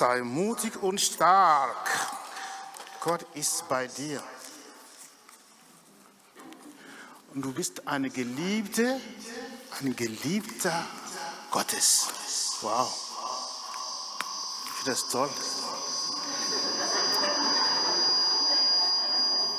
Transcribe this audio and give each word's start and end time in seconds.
Sei 0.00 0.22
mutig 0.22 0.82
und 0.82 0.98
stark. 0.98 1.90
Gott 3.00 3.26
ist 3.34 3.68
bei 3.68 3.86
dir. 3.86 4.22
Und 7.34 7.42
du 7.42 7.52
bist 7.52 7.86
eine 7.86 8.08
Geliebte, 8.08 8.98
ein 9.78 9.94
Geliebter 9.94 10.86
Gottes. 11.50 12.08
Wow. 12.62 12.90
Ich 14.64 14.70
finde 14.70 14.90
das 14.92 15.08
toll. 15.10 15.28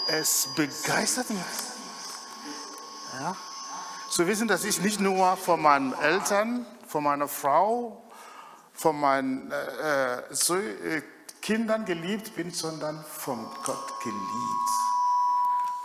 Es 0.08 0.48
begeistert 0.56 1.30
mich. 1.30 1.40
Ja. 3.20 3.36
Zu 4.10 4.26
wissen, 4.26 4.48
dass 4.48 4.64
ich 4.64 4.82
nicht 4.82 5.00
nur 5.00 5.38
von 5.38 5.62
meinen 5.62 5.94
Eltern, 5.94 6.66
von 6.88 7.04
meiner 7.04 7.28
Frau, 7.28 8.02
von 8.82 9.00
meinen 9.00 9.52
äh, 9.52 10.18
äh 10.18 10.24
so, 10.32 10.56
äh, 10.56 11.04
Kindern 11.42 11.86
geliebt 11.86 12.36
bin, 12.36 12.52
sondern 12.52 13.04
von 13.04 13.46
Gott 13.64 14.00
geliebt. 14.04 14.70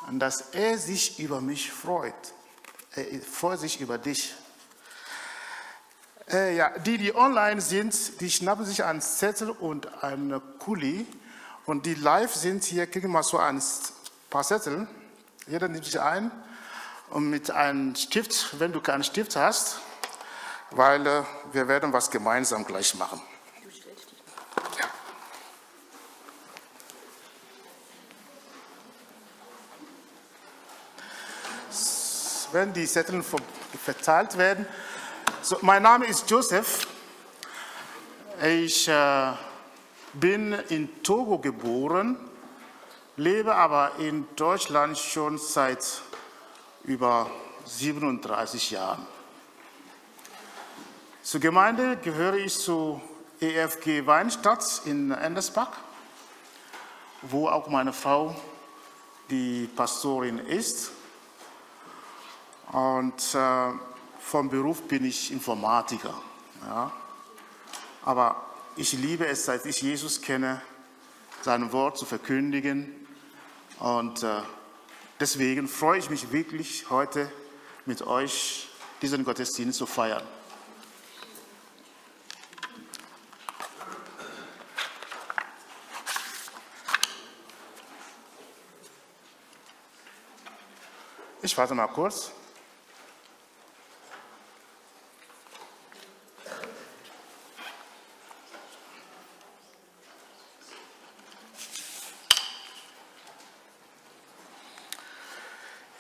Und 0.09 0.19
dass 0.19 0.53
er 0.53 0.79
sich 0.79 1.19
über 1.19 1.41
mich 1.41 1.73
freut. 1.73 2.15
Er 2.95 3.21
freut 3.21 3.61
sich 3.61 3.81
über 3.81 3.99
dich. 3.99 4.35
Äh, 6.31 6.57
ja, 6.57 6.71
die, 6.79 6.99
die 6.99 7.15
online 7.15 7.61
sind, 7.61 8.21
die 8.21 8.31
schnappen 8.31 8.65
sich 8.65 8.85
einen 8.85 9.01
Zettel 9.01 9.51
und 9.51 10.03
einen 10.03 10.41
Kuli. 10.59 11.07
Und 11.67 11.85
die 11.85 11.95
live 11.95 12.35
sind 12.35 12.65
hier, 12.65 12.87
kriegen 12.87 13.11
mal 13.11 13.23
so 13.23 13.39
ein 13.39 13.63
paar 14.31 14.45
Zettel. 14.45 14.87
Jeder 15.47 15.69
nimmt 15.69 15.85
sich 15.85 16.01
ein 16.01 16.31
und 17.11 17.29
mit 17.31 17.51
einem 17.51 17.95
Stift, 17.95 18.59
wenn 18.59 18.73
du 18.73 18.81
keinen 18.81 19.05
Stift 19.05 19.37
hast, 19.37 19.81
weil 20.77 21.07
äh, 21.07 21.23
wir 21.53 21.69
werden 21.69 21.93
was 21.93 22.11
gemeinsam 22.11 22.65
gleich 22.65 22.95
machen. 22.95 23.21
Ja. 24.79 24.87
Wenn 32.53 32.73
die 32.73 32.87
Zettel 32.87 33.25
verteilt 33.85 34.37
werden. 34.37 34.67
So, 35.43 35.59
mein 35.63 35.83
Name 35.83 36.07
ist 36.07 36.31
Joseph. 36.31 36.87
Ich 38.43 38.87
äh, 38.89 39.33
bin 40.13 40.53
in 40.69 41.03
Togo 41.03 41.39
geboren, 41.39 42.19
lebe 43.17 43.55
aber 43.55 43.93
in 43.99 44.27
Deutschland 44.37 44.99
schon 44.99 45.39
seit 45.39 46.03
über 46.85 47.31
37 47.65 48.73
Jahren. 48.73 49.16
Zur 51.27 51.41
Gemeinde 51.41 51.97
gehöre 51.97 52.35
ich 52.35 52.57
zu 52.57 53.01
EFG 53.41 54.07
Weinstadt 54.07 54.83
in 54.85 55.11
Endersbach, 55.11 55.73
wo 57.23 57.49
auch 57.49 57.67
meine 57.67 57.93
Frau 57.93 58.37
die 59.29 59.69
Pastorin 59.75 60.39
ist. 60.39 60.93
Und 62.71 63.35
äh, 63.35 63.73
vom 64.21 64.49
Beruf 64.51 64.83
bin 64.83 65.05
ich 65.05 65.33
Informatiker. 65.33 66.15
Ja. 66.65 66.93
Aber 68.05 68.47
ich 68.77 68.93
liebe 68.93 69.27
es, 69.27 69.47
seit 69.47 69.67
ich 69.67 69.83
Jesus 69.83 70.23
kenne, 70.23 70.63
sein 71.43 71.73
Wort 71.73 71.99
zu 71.99 72.05
verkündigen. 72.05 73.05
Und 73.81 74.23
äh, 74.23 74.43
deswegen 75.19 75.67
freue 75.67 75.99
ich 75.99 76.09
mich 76.09 76.31
wirklich, 76.31 76.89
heute 76.89 77.29
mit 77.85 78.07
euch 78.07 78.69
diesen 79.03 79.25
Gottesdienst 79.25 79.77
zu 79.77 79.87
feiern. 79.87 80.23
Ich 91.43 91.57
warte 91.57 91.75
mal 91.75 91.87
kurz. 91.87 92.33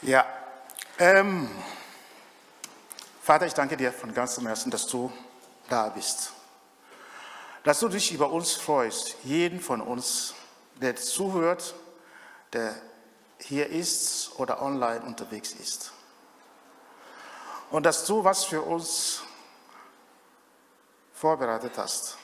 Ja, 0.02 0.24
ähm, 0.98 1.50
Vater, 3.22 3.47
ich 3.47 3.54
danke 3.54 3.76
dir 3.76 3.92
von 3.92 4.14
ganzem 4.14 4.47
Herzen, 4.47 4.70
dass 4.70 4.86
du 4.86 5.12
da 5.68 5.88
bist. 5.88 6.32
Dass 7.64 7.80
du 7.80 7.88
dich 7.88 8.12
über 8.12 8.30
uns 8.30 8.53
freust, 8.53 9.16
jeden 9.24 9.60
von 9.60 9.80
uns, 9.80 10.34
der 10.76 10.94
zuhört, 10.94 11.74
der 12.53 12.74
hier 13.41 13.69
ist 13.69 14.32
oder 14.38 14.62
online 14.62 15.00
unterwegs 15.02 15.52
ist. 15.52 15.92
Und 17.70 17.84
dass 17.84 18.04
du 18.06 18.22
was 18.24 18.44
für 18.44 18.62
uns 18.62 19.22
vorbereitet 21.14 21.72
hast. 21.76 22.16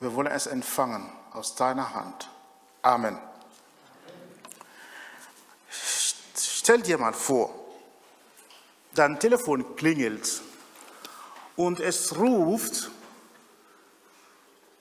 Wir 0.00 0.14
wollen 0.14 0.32
es 0.32 0.46
empfangen 0.46 1.10
aus 1.32 1.54
deiner 1.54 1.94
Hand. 1.94 2.28
Amen. 2.82 3.18
Stell 6.36 6.82
dir 6.82 6.98
mal 6.98 7.12
vor, 7.12 7.54
dein 8.94 9.18
Telefon 9.18 9.76
klingelt 9.76 10.42
und 11.56 11.80
es 11.80 12.16
ruft 12.16 12.90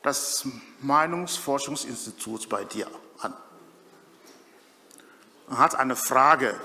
das 0.04 0.46
Meinungsforschungsinstitut 0.80 2.50
bei 2.50 2.66
dir 2.66 2.88
an 3.20 3.36
hat 5.58 5.76
eine 5.76 5.96
Frage. 5.96 6.60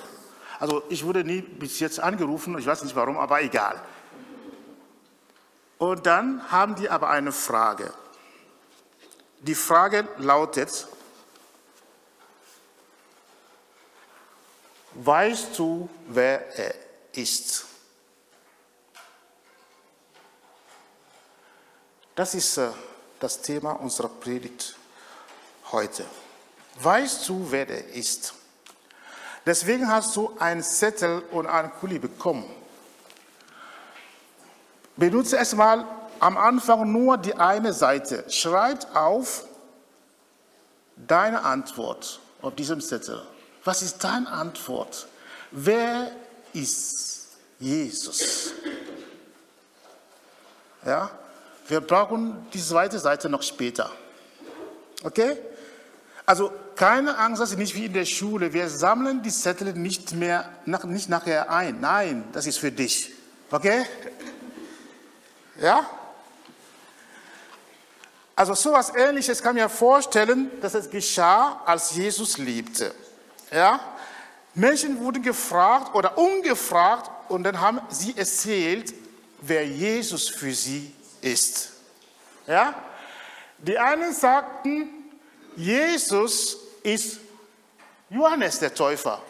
Also 0.59 0.83
ich 0.89 1.05
wurde 1.05 1.25
nie 1.25 1.43
bis 1.43 1.81
jetzt 1.81 2.01
angerufen, 2.01 2.57
ich 2.59 2.67
weiß 2.67 2.83
nicht 2.83 2.97
warum, 2.97 3.19
aber 3.19 3.43
egal. 3.43 3.81
Und 5.79 6.07
dann 6.07 6.51
haben 6.51 6.75
die 6.75 6.89
aber 6.89 7.11
eine 7.11 7.33
Frage. 7.33 7.93
Die 9.41 9.55
Frage 9.55 10.09
lautet, 10.17 10.89
weißt 14.95 15.59
du, 15.59 15.89
wer 16.09 16.57
er 16.59 16.75
ist? 17.13 17.67
Das 22.15 22.35
ist 22.35 22.57
äh, 22.57 22.71
das 23.21 23.43
Thema 23.43 23.73
unserer 23.73 24.09
Predigt 24.09 24.75
heute. 25.71 26.07
Weißt 26.77 27.29
du, 27.29 27.47
wer 27.51 27.69
er 27.69 27.89
ist? 27.89 28.35
Deswegen 29.47 29.89
hast 29.89 30.15
du 30.17 30.37
einen 30.41 30.63
Zettel 30.63 31.23
und 31.31 31.47
einen 31.47 31.71
Kuli 31.71 32.01
bekommen. 32.01 32.45
Benutze 34.97 35.37
erstmal 35.37 35.85
am 36.19 36.37
Anfang 36.37 36.91
nur 36.91 37.17
die 37.17 37.35
eine 37.35 37.73
Seite. 37.73 38.25
Schreib 38.29 38.95
auf 38.95 39.45
deine 40.97 41.43
Antwort 41.43 42.21
auf 42.43 42.55
diesem 42.57 42.81
Zettel. 42.81 43.23
Was 43.65 43.83
ist 43.83 44.03
deine 44.03 44.29
Antwort? 44.29 45.07
Wer 45.53 46.11
ist 46.53 47.29
Jesus? 47.61 48.53
Ja, 50.85 51.11
wir 51.69 51.81
brauchen 51.81 52.47
die 52.53 52.63
zweite 52.63 52.99
Seite 52.99 53.29
noch 53.29 53.43
später. 53.43 53.91
Okay? 55.03 55.37
Also 56.25 56.53
keine 56.77 57.17
Angst, 57.19 57.41
das 57.41 57.51
ist 57.51 57.59
nicht 57.59 57.75
wie 57.75 57.87
in 57.87 57.93
der 57.93 58.05
Schule. 58.05 58.53
Wir 58.53 58.69
sammeln 58.69 59.23
die 59.23 59.31
Zettel 59.31 59.73
nicht 59.73 60.13
mehr, 60.13 60.49
nicht 60.65 61.09
nachher 61.09 61.51
ein. 61.51 61.81
Nein, 61.81 62.25
das 62.33 62.47
ist 62.47 62.59
für 62.59 62.71
dich. 62.71 63.13
Okay? 63.51 63.85
Ja? 65.61 65.89
Also 68.35 68.55
so 68.55 68.71
etwas 68.71 68.95
Ähnliches 68.95 69.43
kann 69.43 69.55
mir 69.55 69.69
vorstellen, 69.69 70.51
dass 70.61 70.75
es 70.75 70.91
geschah, 70.91 71.63
als 71.65 71.95
Jesus 71.95 72.37
liebte. 72.37 72.95
Ja? 73.51 73.81
Menschen 74.55 75.01
wurden 75.01 75.23
gefragt 75.23 75.95
oder 75.95 76.19
ungefragt 76.19 77.11
und 77.31 77.45
dann 77.45 77.61
haben 77.61 77.81
sie 77.89 78.17
erzählt, 78.17 78.93
wer 79.41 79.67
Jesus 79.67 80.29
für 80.29 80.53
sie 80.53 80.93
ist. 81.23 81.71
Ja? 82.47 82.75
Die 83.59 83.79
einen 83.79 84.13
sagten, 84.13 84.91
Jesus 85.57 86.59
ist 86.87 87.21
Johannes 88.09 88.59
der 88.59 88.73
Täufer. 88.73 89.21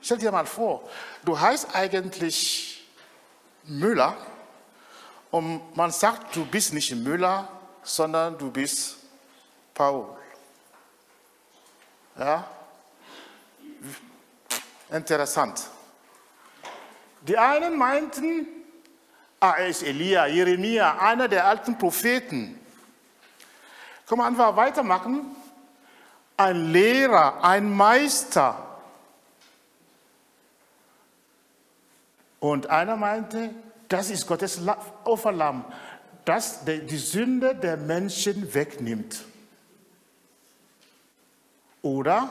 Stell 0.00 0.18
dir 0.18 0.32
mal 0.32 0.46
vor, 0.46 0.88
du 1.24 1.38
heißt 1.38 1.74
eigentlich 1.74 2.88
Müller 3.64 4.16
und 5.30 5.76
man 5.76 5.90
sagt, 5.90 6.34
du 6.36 6.46
bist 6.46 6.72
nicht 6.72 6.94
Müller, 6.94 7.48
sondern 7.82 8.38
du 8.38 8.50
bist 8.50 8.96
Paul. 9.74 10.16
Ja? 12.18 12.48
Interessant. 14.90 15.62
Die 17.22 17.36
einen 17.36 17.76
meinten, 17.76 18.46
Ah, 19.38 19.54
er 19.58 19.68
ist 19.68 19.82
Elia, 19.82 20.26
Jeremia, 20.26 20.98
einer 20.98 21.28
der 21.28 21.46
alten 21.46 21.76
Propheten. 21.76 22.58
Können 24.06 24.20
wir 24.20 24.24
einfach 24.24 24.56
weitermachen? 24.56 25.36
Ein 26.36 26.72
Lehrer, 26.72 27.42
ein 27.42 27.70
Meister. 27.74 28.62
Und 32.40 32.68
einer 32.68 32.96
meinte, 32.96 33.50
das 33.88 34.10
ist 34.10 34.26
Gottes 34.26 34.60
Opferlamm, 35.04 35.64
das 36.24 36.64
die 36.64 36.98
Sünde 36.98 37.54
der 37.54 37.76
Menschen 37.76 38.52
wegnimmt. 38.52 39.24
Oder 41.82 42.28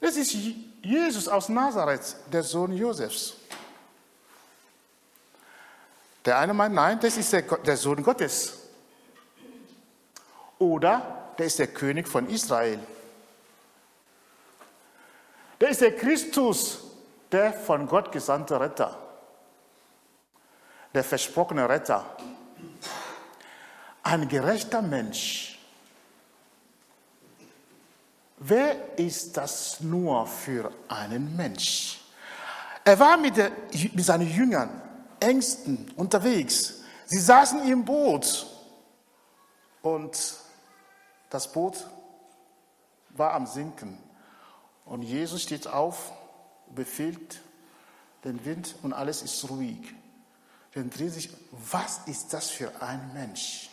es 0.00 0.16
ist 0.16 0.34
Jesus 0.82 1.28
aus 1.28 1.48
Nazareth, 1.48 2.16
der 2.32 2.42
Sohn 2.42 2.72
Josefs. 2.72 3.34
Der 6.24 6.38
eine 6.38 6.54
meint, 6.54 6.74
nein, 6.74 7.00
das 7.00 7.16
ist 7.16 7.32
der, 7.32 7.42
der 7.42 7.76
Sohn 7.76 8.02
Gottes. 8.02 8.58
Oder 10.58 11.19
der 11.40 11.46
ist 11.46 11.58
der 11.58 11.68
König 11.68 12.06
von 12.06 12.28
Israel. 12.28 12.78
Der 15.58 15.70
ist 15.70 15.80
der 15.80 15.96
Christus, 15.96 16.80
der 17.32 17.54
von 17.54 17.88
Gott 17.88 18.12
gesandte 18.12 18.60
Retter. 18.60 18.94
Der 20.92 21.02
versprochene 21.02 21.66
Retter. 21.66 22.04
Ein 24.02 24.28
gerechter 24.28 24.82
Mensch. 24.82 25.58
Wer 28.36 28.98
ist 28.98 29.34
das 29.34 29.80
nur 29.80 30.26
für 30.26 30.70
einen 30.88 31.36
Mensch? 31.36 32.02
Er 32.84 33.00
war 33.00 33.16
mit, 33.16 33.38
der, 33.38 33.50
mit 33.94 34.04
seinen 34.04 34.28
Jüngern 34.30 34.82
Ängsten 35.18 35.90
unterwegs. 35.96 36.82
Sie 37.06 37.18
saßen 37.18 37.66
im 37.66 37.82
Boot 37.82 38.46
und 39.80 40.39
das 41.30 41.52
Boot 41.52 41.86
war 43.10 43.32
am 43.32 43.46
Sinken. 43.46 43.98
Und 44.84 45.02
Jesus 45.02 45.42
steht 45.42 45.66
auf, 45.66 46.12
befiehlt 46.74 47.40
den 48.24 48.44
Wind 48.44 48.74
und 48.82 48.92
alles 48.92 49.22
ist 49.22 49.48
ruhig. 49.48 49.94
Dann 50.74 50.90
drehen 50.90 51.10
sich, 51.10 51.30
was 51.50 52.00
ist 52.06 52.32
das 52.32 52.50
für 52.50 52.82
ein 52.82 53.12
Mensch? 53.12 53.70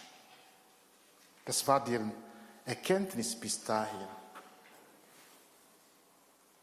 Das 1.46 1.68
war 1.68 1.84
deren 1.84 2.12
Erkenntnis 2.66 3.40
bis 3.40 3.64
dahin. 3.64 4.08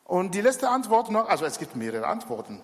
Und 0.05 0.35
die 0.35 0.41
letzte 0.41 0.69
Antwort 0.69 1.11
noch, 1.11 1.29
also 1.29 1.45
es 1.45 1.59
gibt 1.59 1.77
mehrere 1.77 2.07
Antworten 2.07 2.63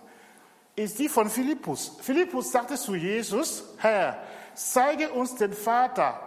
ist 0.76 0.99
die 0.99 1.09
von 1.09 1.29
Philippus. 1.29 1.93
Philippus 2.00 2.53
sagte 2.53 2.76
zu 2.76 2.94
Jesus, 2.94 3.65
Herr, 3.79 4.23
zeige 4.55 5.11
uns 5.11 5.37
den 5.37 5.53
Vater. 5.53 6.21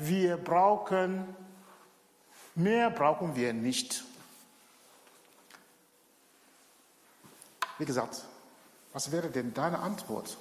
Wir 0.00 0.36
brauchen, 0.36 1.34
mehr 2.54 2.88
brauchen 2.88 3.34
wir 3.34 3.52
nicht. 3.52 4.04
Wie 7.78 7.84
gesagt, 7.84 8.24
was 8.92 9.10
wäre 9.10 9.28
denn 9.28 9.52
deine 9.52 9.80
Antwort? 9.80 10.36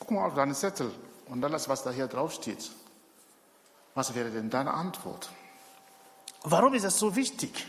Guck 0.00 0.10
mal 0.10 0.26
auf 0.26 0.34
deinen 0.34 0.54
Zettel 0.54 0.92
und 1.26 1.44
alles, 1.44 1.68
was 1.68 1.84
da 1.84 1.92
hier 1.92 2.08
drauf 2.08 2.32
steht. 2.32 2.72
Was 3.94 4.12
wäre 4.16 4.30
denn 4.30 4.50
deine 4.50 4.74
Antwort? 4.74 5.30
Warum 6.42 6.74
ist 6.74 6.84
es 6.84 6.98
so 6.98 7.14
wichtig? 7.14 7.66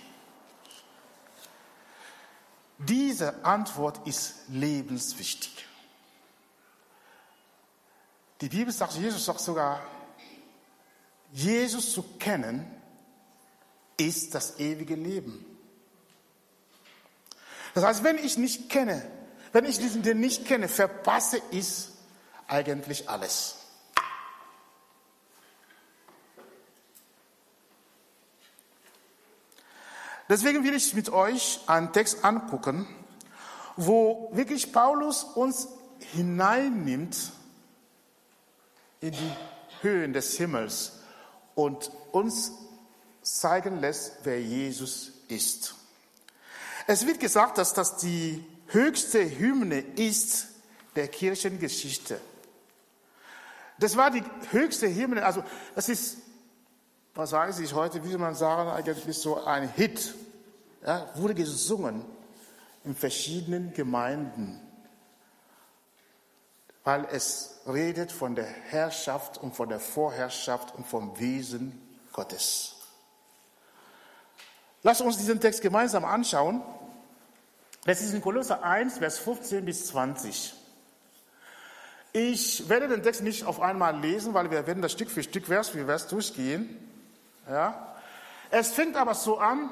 Diese 2.80 3.46
Antwort 3.46 4.08
ist 4.08 4.50
lebenswichtig. 4.50 5.68
Die 8.42 8.50
Bibel 8.50 8.74
sagt, 8.74 8.94
Jesus 8.94 9.26
sagt 9.26 9.40
sogar, 9.40 9.82
Jesus 11.32 11.94
zu 11.94 12.04
kennen 12.20 12.66
ist 13.98 14.36
das 14.36 14.60
ewige 14.60 14.96
Leben. 14.96 15.46
Das 17.74 17.84
heißt, 17.84 18.04
wenn 18.04 18.18
ich 18.18 18.38
nicht 18.38 18.70
kenne, 18.70 19.06
wenn 19.52 19.66
ich 19.66 19.78
diesen 19.78 20.02
den 20.02 20.20
nicht 20.20 20.46
kenne, 20.46 20.68
verpasse 20.68 21.42
ich 21.52 21.88
eigentlich 22.48 23.10
alles. 23.10 23.56
Deswegen 30.28 30.64
will 30.64 30.74
ich 30.74 30.94
mit 30.94 31.10
euch 31.10 31.60
einen 31.68 31.94
Text 31.94 32.26
angucken, 32.26 32.88
wo 33.76 34.30
wirklich 34.34 34.74
Paulus 34.74 35.24
uns 35.24 35.68
hineinnimmt 36.00 37.32
in 39.02 39.12
die 39.12 39.36
Höhen 39.82 40.14
des 40.14 40.38
Himmels 40.38 41.00
und 41.54 41.92
uns 42.12 42.52
zeigen 43.22 43.80
lässt, 43.80 44.18
wer 44.24 44.42
Jesus 44.42 45.12
ist. 45.28 45.76
Es 46.88 47.06
wird 47.06 47.20
gesagt, 47.20 47.58
dass 47.58 47.74
das 47.74 47.98
die 47.98 48.46
höchste 48.68 49.20
Hymne 49.38 49.80
ist 49.80 50.48
der 50.96 51.08
Kirchengeschichte. 51.08 52.20
Das 53.80 53.98
war 53.98 54.12
die 54.12 54.24
höchste 54.52 54.88
Hymne, 54.88 55.26
also 55.26 55.44
das 55.76 55.90
ist 55.90 56.18
was 57.16 57.32
weiß 57.32 57.60
ich 57.60 57.74
heute, 57.74 58.04
wie 58.04 58.10
soll 58.10 58.20
man 58.20 58.36
sagen, 58.36 58.70
eigentlich 58.70 59.18
so 59.18 59.42
ein 59.46 59.70
Hit. 59.70 60.14
Ja, 60.86 61.10
wurde 61.16 61.34
gesungen 61.34 62.04
in 62.84 62.94
verschiedenen 62.94 63.74
Gemeinden, 63.74 64.60
weil 66.86 67.06
es 67.12 67.62
redet 67.68 68.12
von 68.12 68.36
der 68.36 68.46
Herrschaft 68.46 69.40
und 69.40 69.56
von 69.56 69.68
der 69.68 69.80
Vorherrschaft 69.80 70.74
und 70.76 70.88
vom 70.88 71.20
Wesen 71.20 71.82
Gottes. 72.14 72.76
Lass 74.84 75.02
uns 75.02 75.18
diesen 75.18 75.42
Text 75.42 75.62
gemeinsam 75.62 76.06
anschauen. 76.06 76.62
Das 77.86 78.02
ist 78.02 78.14
in 78.14 78.22
Kolosser 78.22 78.64
1, 78.64 79.00
Vers 79.00 79.18
15 79.18 79.66
bis 79.66 79.88
20. 79.88 80.54
Ich 82.14 82.70
werde 82.70 82.88
den 82.88 83.02
Text 83.02 83.24
nicht 83.24 83.46
auf 83.46 83.60
einmal 83.60 84.00
lesen, 84.00 84.36
weil 84.36 84.52
wir 84.52 84.68
werden 84.68 84.84
das 84.84 84.92
Stück 84.92 85.10
für 85.10 85.24
Stück 85.24 85.48
Vers 85.48 85.70
für 85.70 85.86
Vers 85.86 86.08
durchgehen. 86.08 86.78
Ja? 87.50 87.96
Es 88.52 88.72
fängt 88.72 88.96
aber 88.96 89.16
so 89.16 89.40
an, 89.40 89.72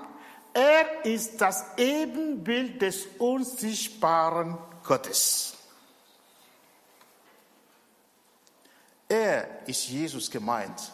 er 0.54 1.06
ist 1.06 1.40
das 1.42 1.64
Ebenbild 1.78 2.82
des 2.82 3.06
unsichtbaren 3.20 4.58
Gottes. 4.84 5.54
Er 9.14 9.68
ist 9.68 9.90
Jesus 9.90 10.32
gemeint. 10.32 10.92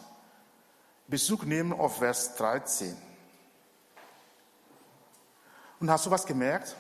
Bezug 1.08 1.46
nehmen 1.46 1.72
auf 1.72 2.00
Vers 2.00 2.36
13. 2.36 2.94
Und 5.80 5.90
hast 5.90 6.06
du 6.06 6.12
was 6.12 6.26
gemerkt? 6.26 6.76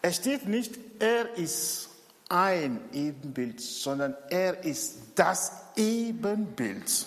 Es 0.00 0.16
steht 0.16 0.48
nicht, 0.48 0.78
er 0.98 1.36
ist 1.36 1.90
ein 2.30 2.80
Ebenbild, 2.94 3.60
sondern 3.60 4.16
er 4.30 4.64
ist 4.64 4.96
das 5.14 5.52
Ebenbild 5.76 7.06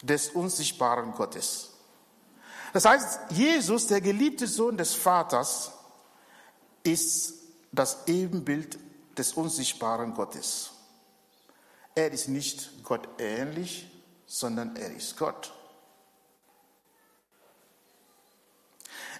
des 0.00 0.30
unsichtbaren 0.30 1.12
Gottes. 1.12 1.72
Das 2.72 2.86
heißt, 2.86 3.32
Jesus, 3.32 3.88
der 3.88 4.00
geliebte 4.00 4.46
Sohn 4.46 4.78
des 4.78 4.94
Vaters, 4.94 5.72
ist 6.84 7.34
das 7.70 8.06
Ebenbild 8.06 8.78
des 9.18 9.34
unsichtbaren 9.34 10.14
Gottes. 10.14 10.71
Er 11.94 12.10
ist 12.10 12.28
nicht 12.28 12.82
Gott 12.84 13.08
ähnlich, 13.18 13.90
sondern 14.26 14.76
er 14.76 14.94
ist 14.94 15.16
Gott. 15.18 15.52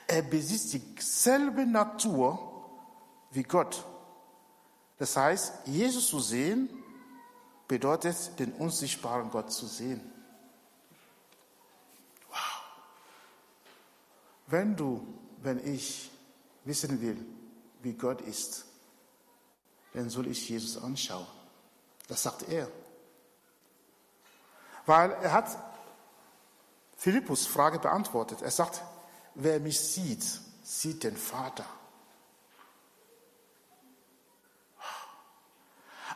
Er 0.07 0.23
besitzt 0.23 0.73
dieselbe 0.73 1.67
Natur 1.67 2.38
wie 3.31 3.43
Gott. 3.43 3.85
Das 4.99 5.17
heißt, 5.17 5.67
Jesus 5.67 6.09
zu 6.09 6.21
sehen 6.21 6.69
bedeutet, 7.69 8.38
den 8.38 8.52
unsichtbaren 8.52 9.31
Gott 9.31 9.52
zu 9.52 9.67
sehen. 9.67 10.12
Wenn 14.47 14.76
du, 14.76 15.07
wenn 15.43 15.67
ich 15.67 16.11
wissen 16.64 17.00
will, 17.00 17.17
wie 17.83 17.95
Gott 17.95 18.21
ist, 18.21 18.67
dann 19.95 20.11
soll 20.11 20.26
ich 20.26 20.49
Jesus 20.49 20.76
anschauen. 20.76 21.26
Das 22.09 22.23
sagt 22.23 22.49
er. 22.49 22.68
Weil 24.87 25.12
er 25.12 25.32
hat 25.32 25.56
Philippus 26.97 27.47
Frage 27.47 27.78
beantwortet. 27.78 28.42
Er 28.42 28.50
sagt, 28.50 28.82
wer 29.35 29.61
mich 29.61 29.80
sieht, 29.80 30.25
sieht 30.62 31.04
den 31.04 31.16
Vater. 31.16 31.64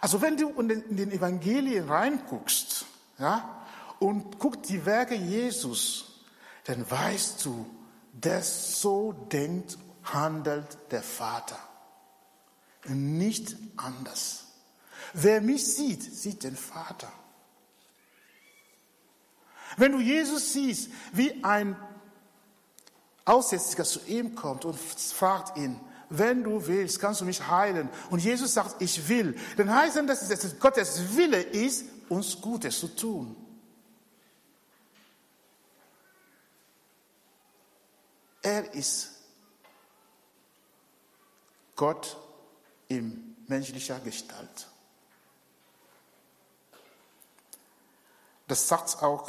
Also 0.00 0.20
wenn 0.20 0.36
du 0.36 0.50
in 0.60 0.96
den 0.96 1.10
Evangelien 1.10 1.88
reinguckst 1.88 2.84
ja, 3.18 3.66
und 3.98 4.38
guckst 4.38 4.68
die 4.68 4.84
Werke 4.84 5.14
Jesus, 5.14 6.22
dann 6.64 6.88
weißt 6.88 7.44
du, 7.44 7.66
der 8.12 8.42
so 8.42 9.12
denkt, 9.12 9.78
handelt 10.04 10.78
der 10.90 11.02
Vater. 11.02 11.58
nicht 12.88 13.56
anders. 13.76 14.45
Wer 15.18 15.40
mich 15.40 15.66
sieht, 15.66 16.02
sieht 16.02 16.42
den 16.44 16.54
Vater. 16.54 17.10
Wenn 19.78 19.92
du 19.92 19.98
Jesus 19.98 20.52
siehst, 20.52 20.90
wie 21.12 21.42
ein 21.42 21.74
Aussätziger 23.24 23.84
zu 23.84 24.00
ihm 24.06 24.34
kommt 24.34 24.66
und 24.66 24.78
fragt 24.78 25.56
ihn, 25.56 25.80
wenn 26.10 26.44
du 26.44 26.66
willst, 26.66 27.00
kannst 27.00 27.22
du 27.22 27.24
mich 27.24 27.48
heilen. 27.48 27.88
Und 28.10 28.22
Jesus 28.22 28.52
sagt, 28.52 28.82
ich 28.82 29.08
will. 29.08 29.34
Dann 29.56 29.74
heißt 29.74 29.96
das, 30.06 30.28
dass 30.28 30.58
Gottes 30.58 31.16
Wille 31.16 31.40
ist, 31.40 31.86
uns 32.10 32.38
Gutes 32.38 32.78
zu 32.78 32.88
tun. 32.88 33.34
Er 38.42 38.70
ist 38.74 39.12
Gott 41.74 42.18
in 42.88 43.34
menschlicher 43.46 43.98
Gestalt. 44.00 44.68
Das 48.48 48.68
sagt 48.68 49.02
auch 49.02 49.28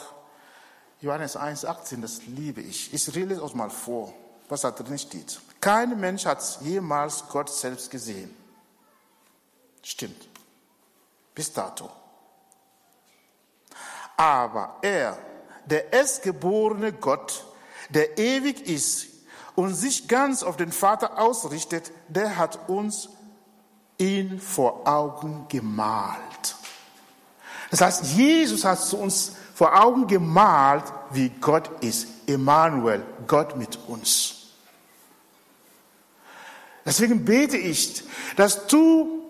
Johannes 1.01 1.37
1,18, 1.37 2.01
das 2.01 2.23
liebe 2.25 2.61
ich. 2.61 2.93
Ich 2.93 3.07
lese 3.13 3.43
es 3.43 3.53
mal 3.53 3.69
vor, 3.69 4.13
was 4.49 4.61
da 4.61 4.71
drin 4.71 4.97
steht. 4.97 5.39
Kein 5.61 5.99
Mensch 5.99 6.25
hat 6.25 6.41
jemals 6.61 7.27
Gott 7.27 7.49
selbst 7.49 7.89
gesehen. 7.89 8.35
Stimmt. 9.81 10.27
Bis 11.33 11.53
dato. 11.53 11.89
Aber 14.15 14.77
er, 14.81 15.17
der 15.65 15.93
erstgeborene 15.93 16.93
Gott, 16.93 17.45
der 17.89 18.17
ewig 18.17 18.67
ist 18.67 19.07
und 19.55 19.75
sich 19.75 20.07
ganz 20.07 20.43
auf 20.43 20.57
den 20.57 20.71
Vater 20.71 21.19
ausrichtet, 21.19 21.91
der 22.07 22.37
hat 22.37 22.67
uns 22.69 23.09
ihn 23.97 24.39
vor 24.39 24.87
Augen 24.87 25.45
gemalt. 25.47 26.56
Das 27.69 27.81
heißt, 27.81 28.03
Jesus 28.15 28.63
hat 28.63 28.79
zu 28.79 28.97
uns 28.97 29.33
vor 29.53 29.81
Augen 29.81 30.07
gemalt, 30.07 30.83
wie 31.11 31.29
Gott 31.29 31.83
ist. 31.83 32.07
Emmanuel, 32.27 33.03
Gott 33.25 33.55
mit 33.57 33.77
uns. 33.87 34.35
Deswegen 36.85 37.25
bete 37.25 37.57
ich, 37.57 38.03
dass 38.35 38.67
du 38.67 39.23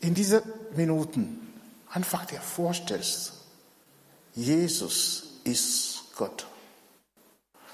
in 0.00 0.14
diesen 0.14 0.42
Minuten 0.74 1.54
einfach 1.90 2.24
dir 2.24 2.40
vorstellst, 2.40 3.32
Jesus 4.34 5.40
ist 5.44 6.04
Gott. 6.16 6.46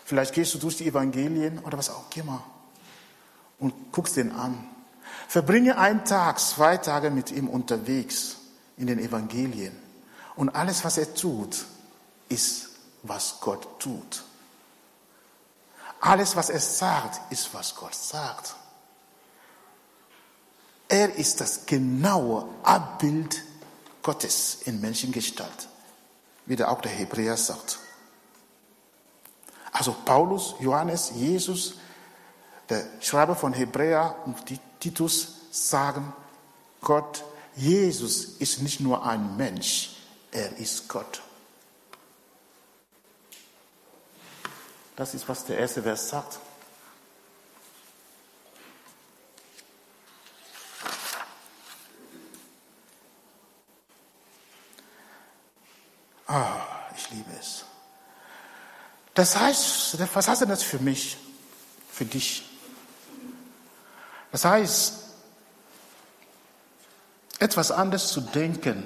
Vielleicht 0.04 0.34
gehst 0.34 0.54
du 0.54 0.58
durch 0.58 0.76
die 0.78 0.86
Evangelien 0.86 1.58
oder 1.60 1.78
was 1.78 1.90
auch 1.90 2.04
immer 2.16 2.42
und 3.58 3.92
guckst 3.92 4.16
ihn 4.16 4.32
an. 4.32 4.66
Verbringe 5.28 5.76
einen 5.76 6.06
Tag, 6.06 6.40
zwei 6.40 6.78
Tage 6.78 7.10
mit 7.10 7.30
ihm 7.30 7.48
unterwegs 7.48 8.36
in 8.78 8.86
den 8.86 8.98
Evangelien. 8.98 9.78
Und 10.36 10.48
alles, 10.48 10.84
was 10.84 10.96
er 10.96 11.14
tut, 11.14 11.66
ist, 12.30 12.70
was 13.02 13.36
Gott 13.40 13.78
tut. 13.78 14.24
Alles, 16.00 16.34
was 16.34 16.48
er 16.48 16.60
sagt, 16.60 17.30
ist, 17.30 17.52
was 17.52 17.74
Gott 17.74 17.94
sagt. 17.94 18.54
Er 20.88 21.14
ist 21.16 21.42
das 21.42 21.66
genaue 21.66 22.48
Abbild 22.62 23.42
Gottes 24.02 24.62
in 24.64 24.80
Menschengestalt, 24.80 25.68
wie 26.46 26.56
der 26.56 26.70
auch 26.70 26.80
der 26.80 26.92
Hebräer 26.92 27.36
sagt. 27.36 27.78
Also 29.72 29.94
Paulus, 30.06 30.54
Johannes, 30.60 31.12
Jesus, 31.14 31.74
der 32.70 32.86
Schreiber 33.00 33.36
von 33.36 33.52
Hebräer 33.52 34.16
und 34.24 34.38
Titus 34.80 35.34
sagen, 35.50 36.12
Gott, 36.80 37.24
Jesus 37.56 38.36
ist 38.38 38.62
nicht 38.62 38.80
nur 38.80 39.04
ein 39.04 39.36
Mensch, 39.36 39.96
er 40.30 40.56
ist 40.58 40.88
Gott. 40.88 41.22
Das 44.94 45.14
ist, 45.14 45.28
was 45.28 45.44
der 45.44 45.58
erste 45.58 45.82
Vers 45.82 46.08
sagt. 46.08 46.38
Ah, 56.26 56.60
ich 56.96 57.10
liebe 57.10 57.30
es. 57.40 57.64
Das 59.14 59.36
heißt, 59.36 60.14
was 60.14 60.28
heißt 60.28 60.42
denn 60.42 60.48
das 60.48 60.62
für 60.62 60.78
mich, 60.78 61.16
für 61.90 62.04
dich? 62.04 62.44
Das 64.30 64.44
heißt, 64.44 64.94
etwas 67.38 67.70
anderes 67.70 68.08
zu 68.08 68.20
denken 68.20 68.82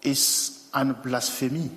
ist 0.00 0.68
eine 0.72 0.94
Blasphemie. 0.94 1.70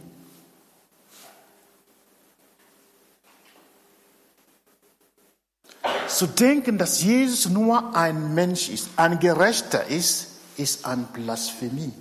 Zu 6.08 6.28
denken, 6.28 6.78
dass 6.78 7.02
Jesus 7.02 7.50
nur 7.50 7.96
ein 7.96 8.34
Mensch 8.34 8.70
ist, 8.70 8.90
ein 8.96 9.20
Gerechter 9.20 9.88
ist, 9.88 10.28
ist 10.58 10.86
eine 10.86 11.04
Blasphemie. 11.04 11.94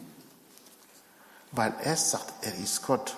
Weil 1.53 1.75
er 1.83 1.97
sagt, 1.97 2.33
er 2.43 2.55
ist 2.55 2.83
Gott. 2.83 3.17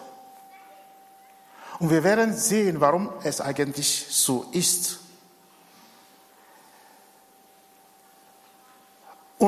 Und 1.78 1.90
wir 1.90 2.04
werden 2.04 2.36
sehen, 2.36 2.80
warum 2.80 3.10
es 3.24 3.40
eigentlich 3.40 4.06
so 4.10 4.46
ist. 4.52 4.98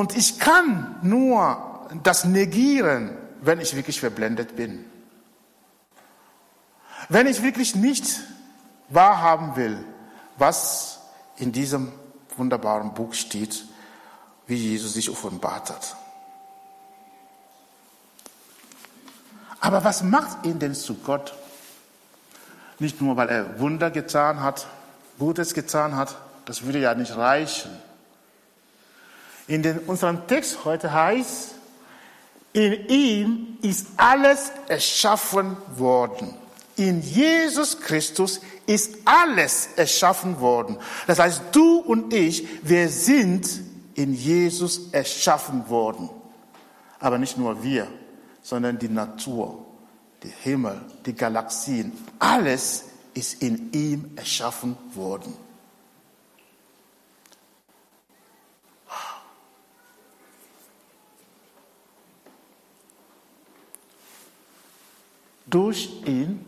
Und 0.05 0.15
ich 0.15 0.37
kann 0.37 0.97
nur 1.01 1.87
das 2.03 2.25
negieren, 2.25 3.17
wenn 3.41 3.59
ich 3.59 3.75
wirklich 3.75 3.99
verblendet 3.99 4.55
bin. 4.55 4.85
Wenn 7.09 7.25
ich 7.25 7.41
wirklich 7.41 7.73
nicht 7.73 8.05
wahrhaben 8.89 9.55
will, 9.55 9.83
was 10.37 10.99
in 11.37 11.51
diesem 11.51 11.91
wunderbaren 12.37 12.93
Buch 12.93 13.15
steht, 13.15 13.65
wie 14.45 14.53
Jesus 14.53 14.93
sich 14.93 15.09
offenbart 15.09 15.71
hat. 15.71 15.95
Aber 19.59 19.83
was 19.83 20.03
macht 20.03 20.45
ihn 20.45 20.59
denn 20.59 20.75
zu 20.75 20.93
Gott? 20.97 21.33
Nicht 22.77 23.01
nur, 23.01 23.17
weil 23.17 23.29
er 23.29 23.59
Wunder 23.59 23.89
getan 23.89 24.43
hat, 24.43 24.67
Gutes 25.17 25.55
getan 25.55 25.95
hat, 25.95 26.15
das 26.45 26.61
würde 26.61 26.77
ja 26.77 26.93
nicht 26.93 27.17
reichen. 27.17 27.71
In 29.47 29.61
den, 29.61 29.79
unserem 29.79 30.27
Text 30.27 30.65
heute 30.65 30.91
heißt, 30.91 31.55
in 32.53 32.87
ihm 32.87 33.57
ist 33.61 33.87
alles 33.97 34.51
erschaffen 34.67 35.57
worden. 35.75 36.33
In 36.77 37.01
Jesus 37.01 37.79
Christus 37.79 38.41
ist 38.65 38.95
alles 39.05 39.69
erschaffen 39.75 40.39
worden. 40.39 40.77
Das 41.07 41.19
heißt, 41.19 41.43
du 41.51 41.79
und 41.79 42.13
ich, 42.13 42.47
wir 42.63 42.89
sind 42.89 43.47
in 43.93 44.13
Jesus 44.13 44.89
erschaffen 44.91 45.69
worden. 45.69 46.09
Aber 46.99 47.17
nicht 47.17 47.37
nur 47.37 47.63
wir, 47.63 47.87
sondern 48.41 48.79
die 48.79 48.89
Natur, 48.89 49.65
die 50.23 50.33
Himmel, 50.41 50.81
die 51.05 51.13
Galaxien, 51.13 51.91
alles 52.19 52.85
ist 53.13 53.41
in 53.41 53.71
ihm 53.73 54.11
erschaffen 54.15 54.77
worden. 54.93 55.33
Durch 65.55 65.89
ihn 66.05 66.45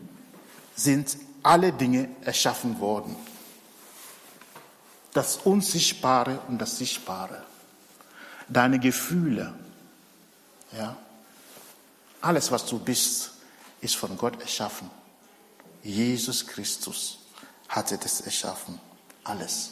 sind 0.76 1.16
alle 1.42 1.72
Dinge 1.72 2.10
erschaffen 2.24 2.78
worden. 2.78 3.16
Das 5.14 5.38
Unsichtbare 5.38 6.40
und 6.46 6.58
das 6.58 6.76
Sichtbare. 6.76 7.42
Deine 8.48 8.78
Gefühle. 8.78 9.54
Ja. 10.76 10.94
Alles, 12.20 12.50
was 12.52 12.66
du 12.66 12.78
bist, 12.78 13.30
ist 13.80 13.96
von 13.96 14.14
Gott 14.18 14.42
erschaffen. 14.42 14.90
Jesus 15.82 16.46
Christus 16.46 17.20
hatte 17.66 17.96
das 17.96 18.20
erschaffen. 18.20 18.78
Alles. 19.24 19.70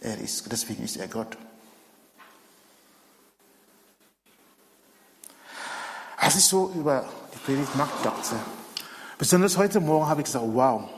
Er 0.00 0.18
ist, 0.18 0.52
deswegen 0.52 0.84
ist 0.84 0.98
er 0.98 1.08
Gott. 1.08 1.36
Ich 6.36 6.44
so 6.44 6.72
über 6.74 7.04
die 7.34 7.38
Predigt 7.38 7.74
nachdachte, 7.76 8.36
besonders 9.18 9.56
heute 9.56 9.80
Morgen 9.80 10.08
habe 10.08 10.20
ich 10.20 10.26
gesagt, 10.26 10.44
wow. 10.48 10.88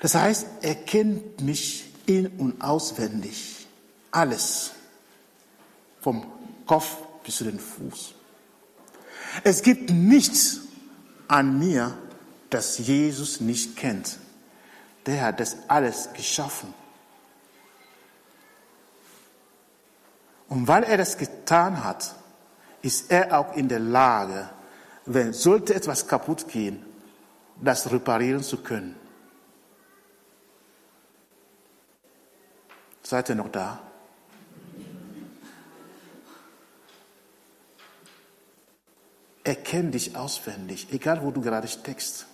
Das 0.00 0.14
heißt, 0.14 0.46
er 0.62 0.74
kennt 0.74 1.40
mich 1.40 1.92
in- 2.06 2.28
und 2.38 2.62
auswendig. 2.62 3.66
Alles. 4.10 4.72
Vom 6.00 6.26
Kopf 6.66 6.96
bis 7.24 7.36
zu 7.36 7.44
den 7.44 7.60
Fuß. 7.60 8.14
Es 9.44 9.62
gibt 9.62 9.90
nichts 9.90 10.60
an 11.28 11.58
mir, 11.58 11.96
das 12.50 12.78
Jesus 12.78 13.40
nicht 13.40 13.76
kennt. 13.76 14.18
Der 15.06 15.22
hat 15.22 15.40
das 15.40 15.56
alles 15.68 16.10
geschaffen. 16.12 16.74
Und 20.48 20.68
weil 20.68 20.82
er 20.82 20.98
das 20.98 21.16
getan 21.16 21.82
hat, 21.82 22.14
ist 22.82 23.10
er 23.10 23.38
auch 23.38 23.56
in 23.56 23.68
der 23.68 23.78
Lage, 23.78 24.50
wenn 25.06 25.32
sollte 25.32 25.74
etwas 25.74 26.06
kaputt 26.06 26.48
gehen, 26.48 26.84
das 27.60 27.90
reparieren 27.90 28.42
zu 28.42 28.58
können. 28.58 28.96
Seid 33.02 33.28
ihr 33.28 33.34
noch 33.34 33.50
da? 33.50 33.80
Er 39.44 39.56
kennt 39.56 39.94
dich 39.94 40.16
auswendig, 40.16 40.88
egal 40.92 41.22
wo 41.22 41.30
du 41.30 41.40
gerade 41.40 41.66
steckst. 41.66 42.26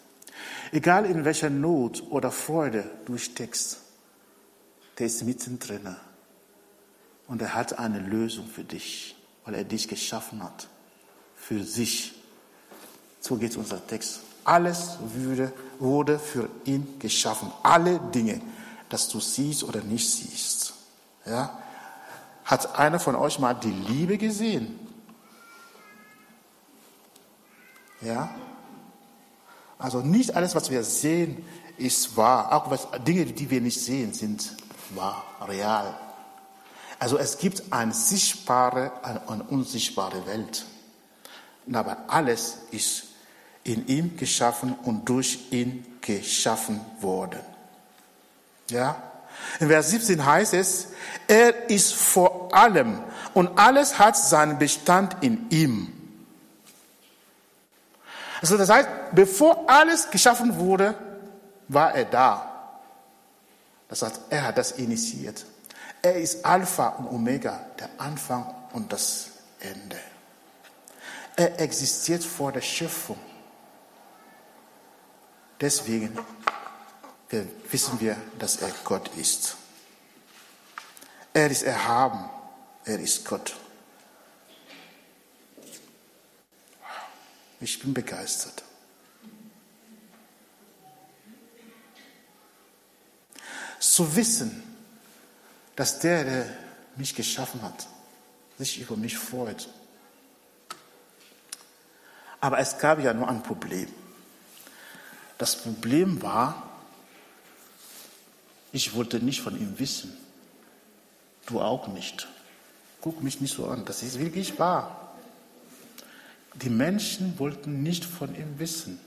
Egal 0.72 1.06
in 1.06 1.24
welcher 1.24 1.50
Not 1.50 2.02
oder 2.10 2.30
Freude 2.30 2.90
du 3.06 3.16
steckst. 3.16 3.80
Der 4.98 5.06
ist 5.06 5.24
mittendrin. 5.24 5.96
Und 7.26 7.42
er 7.42 7.54
hat 7.54 7.78
eine 7.78 7.98
Lösung 7.98 8.46
für 8.46 8.64
dich, 8.64 9.16
weil 9.48 9.54
er 9.54 9.64
dich 9.64 9.88
geschaffen 9.88 10.42
hat. 10.42 10.68
Für 11.34 11.64
sich. 11.64 12.12
So 13.18 13.36
geht 13.36 13.56
unser 13.56 13.84
Text. 13.86 14.20
Alles 14.44 14.98
wurde, 15.00 15.54
wurde 15.78 16.18
für 16.18 16.50
ihn 16.66 16.98
geschaffen. 16.98 17.50
Alle 17.62 17.98
Dinge, 17.98 18.42
dass 18.90 19.08
du 19.08 19.20
siehst 19.20 19.64
oder 19.64 19.80
nicht 19.80 20.06
siehst. 20.06 20.74
Ja? 21.24 21.58
Hat 22.44 22.78
einer 22.78 23.00
von 23.00 23.16
euch 23.16 23.38
mal 23.38 23.54
die 23.54 23.70
Liebe 23.70 24.18
gesehen? 24.18 24.78
Ja? 28.02 28.28
Also 29.78 30.00
nicht 30.00 30.36
alles, 30.36 30.54
was 30.54 30.70
wir 30.70 30.84
sehen, 30.84 31.42
ist 31.78 32.18
wahr. 32.18 32.52
Auch 32.52 32.70
was, 32.70 32.86
Dinge, 33.06 33.24
die 33.24 33.48
wir 33.48 33.62
nicht 33.62 33.80
sehen, 33.80 34.12
sind 34.12 34.54
wahr, 34.90 35.24
real. 35.46 35.98
Also 36.98 37.18
es 37.18 37.38
gibt 37.38 37.72
eine 37.72 37.92
sichtbare, 37.92 38.92
eine, 39.02 39.28
eine 39.28 39.42
unsichtbare 39.44 40.26
Welt. 40.26 40.64
Aber 41.72 41.96
alles 42.08 42.58
ist 42.70 43.04
in 43.62 43.86
ihm 43.86 44.16
geschaffen 44.16 44.74
und 44.82 45.08
durch 45.08 45.38
ihn 45.50 45.84
geschaffen 46.00 46.80
worden. 47.00 47.40
Ja? 48.70 49.02
In 49.60 49.68
Vers 49.68 49.90
17 49.90 50.24
heißt 50.24 50.54
es, 50.54 50.88
er 51.26 51.70
ist 51.70 51.94
vor 51.94 52.54
allem 52.54 53.02
und 53.34 53.58
alles 53.58 53.98
hat 53.98 54.16
seinen 54.16 54.58
Bestand 54.58 55.16
in 55.22 55.50
ihm. 55.50 55.92
Also 58.40 58.56
das 58.56 58.68
heißt, 58.68 58.88
bevor 59.12 59.68
alles 59.68 60.10
geschaffen 60.10 60.58
wurde, 60.58 60.94
war 61.68 61.94
er 61.94 62.04
da. 62.04 62.44
Das 63.88 64.02
heißt, 64.02 64.20
er 64.30 64.44
hat 64.44 64.58
das 64.58 64.72
initiiert. 64.72 65.44
Er 66.02 66.14
ist 66.14 66.44
Alpha 66.44 66.88
und 66.90 67.08
Omega, 67.08 67.66
der 67.78 67.90
Anfang 67.98 68.54
und 68.72 68.92
das 68.92 69.30
Ende. 69.60 69.98
Er 71.36 71.60
existiert 71.60 72.24
vor 72.24 72.52
der 72.52 72.60
Schöpfung. 72.60 73.18
Deswegen 75.60 76.16
wissen 77.70 78.00
wir, 78.00 78.16
dass 78.38 78.56
er 78.56 78.70
Gott 78.84 79.08
ist. 79.16 79.56
Er 81.32 81.50
ist 81.50 81.62
erhaben, 81.62 82.28
er 82.84 82.98
ist 82.98 83.24
Gott. 83.24 83.56
Ich 87.60 87.80
bin 87.80 87.92
begeistert. 87.92 88.62
Zu 93.80 94.14
wissen, 94.14 94.67
dass 95.78 96.00
der, 96.00 96.24
der 96.24 96.46
mich 96.96 97.14
geschaffen 97.14 97.62
hat, 97.62 97.86
sich 98.58 98.80
über 98.80 98.96
mich 98.96 99.16
freut. 99.16 99.68
Aber 102.40 102.58
es 102.58 102.78
gab 102.78 102.98
ja 102.98 103.14
nur 103.14 103.28
ein 103.28 103.44
Problem. 103.44 103.88
Das 105.38 105.54
Problem 105.54 106.20
war, 106.20 106.68
ich 108.72 108.92
wollte 108.96 109.20
nicht 109.20 109.40
von 109.40 109.56
ihm 109.56 109.78
wissen. 109.78 110.16
Du 111.46 111.60
auch 111.60 111.86
nicht. 111.86 112.26
Guck 113.00 113.22
mich 113.22 113.40
nicht 113.40 113.54
so 113.54 113.68
an. 113.68 113.84
Das 113.84 114.02
ist 114.02 114.18
wirklich 114.18 114.58
wahr. 114.58 115.14
Die 116.54 116.70
Menschen 116.70 117.38
wollten 117.38 117.84
nicht 117.84 118.04
von 118.04 118.34
ihm 118.34 118.58
wissen. 118.58 118.98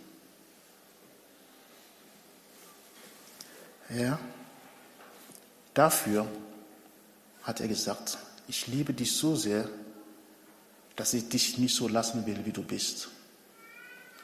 Ja, 3.89 4.17
dafür 5.73 6.25
hat 7.43 7.59
er 7.59 7.67
gesagt, 7.67 8.17
ich 8.47 8.67
liebe 8.67 8.93
dich 8.93 9.15
so 9.15 9.35
sehr, 9.35 9.67
dass 10.95 11.13
ich 11.13 11.29
dich 11.29 11.57
nicht 11.57 11.75
so 11.75 11.87
lassen 11.87 12.25
will, 12.25 12.45
wie 12.45 12.51
du 12.51 12.63
bist. 12.63 13.09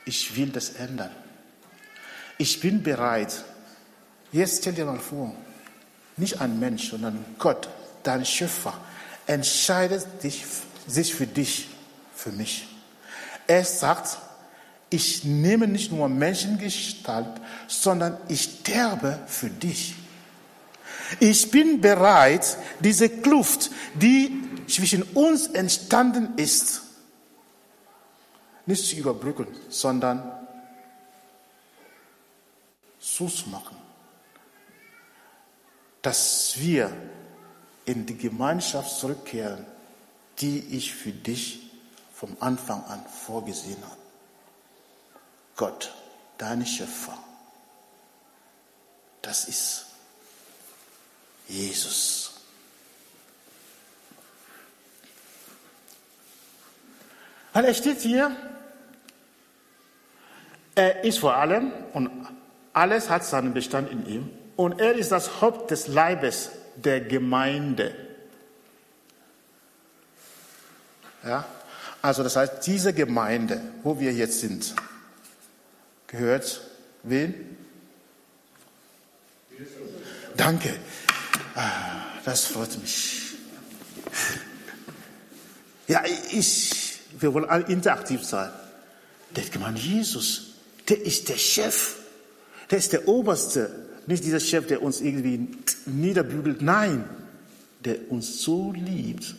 Ich 0.05 0.35
will 0.35 0.49
das 0.49 0.69
ändern. 0.71 1.11
Ich 2.37 2.59
bin 2.59 2.83
bereit. 2.83 3.43
Jetzt 4.31 4.61
stell 4.61 4.73
dir 4.73 4.85
mal 4.85 4.99
vor, 4.99 5.33
nicht 6.17 6.41
ein 6.41 6.59
Mensch, 6.59 6.89
sondern 6.89 7.23
Gott, 7.39 7.69
dein 8.03 8.25
Schöpfer, 8.25 8.73
entscheidet 9.25 10.05
dich, 10.23 10.45
sich 10.87 11.13
für 11.13 11.27
dich, 11.27 11.67
für 12.13 12.31
mich. 12.31 12.67
Er 13.47 13.63
sagt, 13.63 14.17
ich 14.89 15.23
nehme 15.23 15.67
nicht 15.67 15.91
nur 15.91 16.09
Menschengestalt, 16.09 17.41
sondern 17.67 18.17
ich 18.27 18.43
sterbe 18.43 19.19
für 19.27 19.49
dich. 19.49 19.95
Ich 21.19 21.49
bin 21.51 21.81
bereit, 21.81 22.57
diese 22.79 23.09
Kluft, 23.09 23.71
die 23.93 24.43
zwischen 24.67 25.03
uns 25.03 25.47
entstanden 25.47 26.33
ist, 26.37 26.81
nicht 28.65 28.85
zu 28.85 28.95
überbrücken, 28.97 29.47
sondern 29.69 30.31
zuzumachen. 32.99 33.77
Dass 36.01 36.55
wir 36.57 36.91
in 37.85 38.05
die 38.05 38.17
Gemeinschaft 38.17 38.99
zurückkehren, 38.99 39.65
die 40.39 40.59
ich 40.59 40.93
für 40.93 41.11
dich 41.11 41.71
vom 42.13 42.35
Anfang 42.39 42.83
an 42.85 43.03
vorgesehen 43.05 43.81
hat. 43.83 43.97
Gott, 45.55 45.93
deine 46.37 46.65
Schöpfer, 46.65 47.17
das 49.21 49.45
ist 49.47 49.86
Jesus. 51.47 52.33
Weil 57.53 57.65
er 57.65 57.73
steht 57.73 57.99
hier, 57.99 58.35
er 60.75 61.03
ist 61.03 61.19
vor 61.19 61.35
allem 61.35 61.71
und 61.93 62.11
alles 62.73 63.09
hat 63.09 63.25
seinen 63.25 63.53
Bestand 63.53 63.91
in 63.91 64.05
ihm 64.05 64.29
und 64.55 64.79
er 64.79 64.93
ist 64.93 65.11
das 65.11 65.41
Haupt 65.41 65.71
des 65.71 65.87
Leibes 65.87 66.51
der 66.75 67.01
Gemeinde. 67.01 67.95
Ja? 71.23 71.45
Also 72.01 72.23
das 72.23 72.35
heißt, 72.35 72.67
diese 72.67 72.93
Gemeinde, 72.93 73.61
wo 73.83 73.99
wir 73.99 74.13
jetzt 74.13 74.39
sind, 74.39 74.75
gehört 76.05 76.61
wen? 77.03 77.57
Danke. 80.35 80.75
Ah, 81.57 82.03
das 82.23 82.45
freut 82.45 82.79
mich. 82.79 83.33
Ja, 85.87 86.03
ich, 86.31 86.99
wir 87.19 87.33
wollen 87.33 87.49
alle 87.49 87.65
interaktiv 87.65 88.23
sein. 88.23 88.51
Der 89.35 89.43
Gemeinde 89.45 89.81
Jesus, 89.81 90.53
der 90.87 91.01
ist 91.01 91.29
der 91.29 91.37
Chef. 91.37 91.95
Der 92.69 92.77
ist 92.77 92.93
der 92.93 93.07
Oberste. 93.07 93.87
Nicht 94.05 94.23
dieser 94.23 94.39
Chef, 94.39 94.67
der 94.67 94.83
uns 94.83 95.01
irgendwie 95.01 95.47
niederbügelt. 95.87 96.61
Nein, 96.61 97.09
der 97.83 98.11
uns 98.11 98.43
so 98.43 98.71
liebt, 98.73 99.33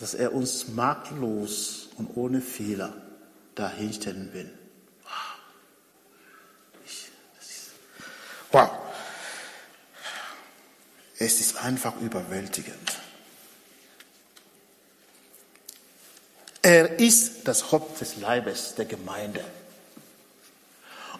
dass 0.00 0.14
er 0.14 0.34
uns 0.34 0.66
makellos 0.66 1.90
und 1.96 2.16
ohne 2.16 2.40
Fehler 2.40 2.92
dahinstellen 3.54 4.32
will. 4.32 4.50
Wow. 8.50 8.68
Wow. 8.68 8.85
Es 11.18 11.40
ist 11.40 11.56
einfach 11.64 12.00
überwältigend. 12.00 13.00
Er 16.62 16.98
ist 16.98 17.46
das 17.48 17.72
Haupt 17.72 18.00
des 18.00 18.16
Leibes 18.16 18.74
der 18.74 18.84
Gemeinde. 18.84 19.44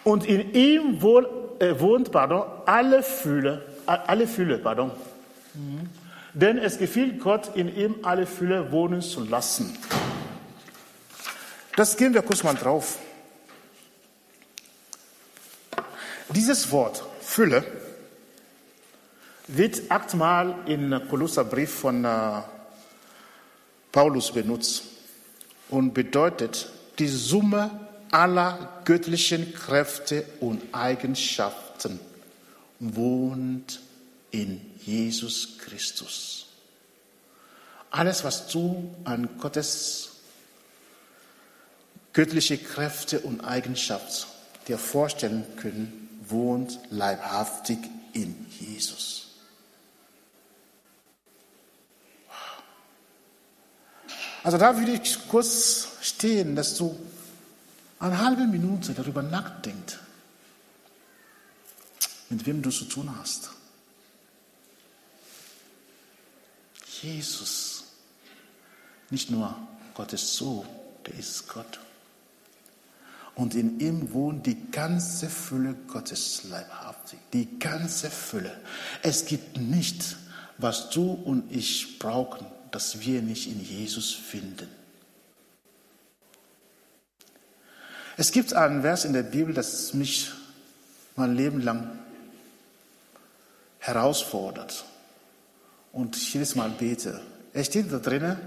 Und 0.03 0.25
in 0.25 0.53
ihm 0.53 1.01
wohl, 1.01 1.55
äh, 1.59 1.79
wohnt 1.79 2.11
pardon, 2.11 2.43
alle 2.65 3.01
Fülle, 3.01 3.65
alle 3.85 4.27
Fülle 4.27 4.59
pardon. 4.59 4.91
Mhm 5.53 5.89
denn 6.39 6.59
es 6.59 6.77
gefiel 6.77 7.17
Gott, 7.17 7.55
in 7.55 7.75
ihm 7.75 7.95
alle 8.03 8.27
Fülle 8.27 8.71
wohnen 8.71 9.01
zu 9.01 9.23
lassen. 9.23 9.75
Das 11.75 11.97
gehen 11.97 12.13
wir 12.13 12.21
kurz 12.21 12.43
mal 12.43 12.53
drauf. 12.53 12.99
Dieses 16.29 16.71
Wort 16.71 17.03
Fülle 17.21 17.63
wird 19.47 19.89
achtmal 19.89 20.55
im 20.65 21.07
Kolosserbrief 21.09 21.71
von, 21.71 22.03
äh, 22.05 22.41
Paulus 23.91 24.31
benutzt 24.31 24.83
und 25.69 25.93
bedeutet 25.93 26.69
die 26.99 27.07
Summe 27.07 27.71
aller 28.11 28.81
göttlichen 28.85 29.53
Kräfte 29.53 30.25
und 30.39 30.61
Eigenschaften 30.73 31.99
wohnt 32.79 33.79
in 34.31 34.61
Jesus 34.85 35.57
Christus. 35.57 36.47
Alles, 37.89 38.23
was 38.23 38.47
du 38.47 38.93
an 39.03 39.29
Gottes 39.39 40.09
göttliche 42.13 42.57
Kräfte 42.57 43.19
und 43.21 43.41
Eigenschaften 43.41 44.27
dir 44.67 44.77
vorstellen 44.77 45.45
können, 45.55 46.19
wohnt 46.27 46.79
leibhaftig 46.89 47.79
in 48.13 48.45
Jesus. 48.59 49.26
Also 54.47 54.57
da 54.57 54.77
würde 54.77 54.93
ich 54.93 55.27
kurz 55.27 55.89
stehen, 55.99 56.55
dass 56.55 56.77
du 56.77 56.97
eine 57.99 58.17
halbe 58.17 58.47
Minute 58.47 58.93
darüber 58.93 59.21
nachdenkst, 59.21 59.97
mit 62.29 62.45
wem 62.45 62.61
du 62.61 62.69
zu 62.69 62.85
tun 62.85 63.13
hast. 63.19 63.49
Jesus, 67.01 67.83
nicht 69.09 69.29
nur 69.29 69.53
Gottes 69.93 70.37
Sohn, 70.37 70.65
der 71.05 71.15
ist 71.15 71.49
Gott. 71.49 71.81
Und 73.35 73.53
in 73.53 73.81
ihm 73.81 74.13
wohnt 74.13 74.45
die 74.45 74.71
ganze 74.71 75.29
Fülle 75.29 75.73
Gottes 75.89 76.45
leibhaftig. 76.45 77.19
Die 77.33 77.59
ganze 77.59 78.09
Fülle. 78.09 78.57
Es 79.03 79.25
gibt 79.25 79.57
nichts, 79.57 80.15
was 80.57 80.89
du 80.89 81.11
und 81.11 81.51
ich 81.51 81.99
brauchen, 81.99 82.47
das 82.71 83.01
wir 83.01 83.21
nicht 83.21 83.47
in 83.47 83.63
Jesus 83.63 84.13
finden. 84.13 84.69
Es 88.17 88.31
gibt 88.31 88.53
einen 88.53 88.81
Vers 88.81 89.05
in 89.05 89.13
der 89.13 89.23
Bibel, 89.23 89.53
das 89.53 89.93
mich 89.93 90.31
mein 91.15 91.35
Leben 91.35 91.61
lang 91.61 91.99
herausfordert 93.79 94.85
und 95.91 96.17
ich 96.17 96.33
jedes 96.33 96.55
Mal 96.55 96.69
bete. 96.69 97.21
Es 97.53 97.67
steht 97.67 97.91
da 97.91 97.99
drinnen, 97.99 98.37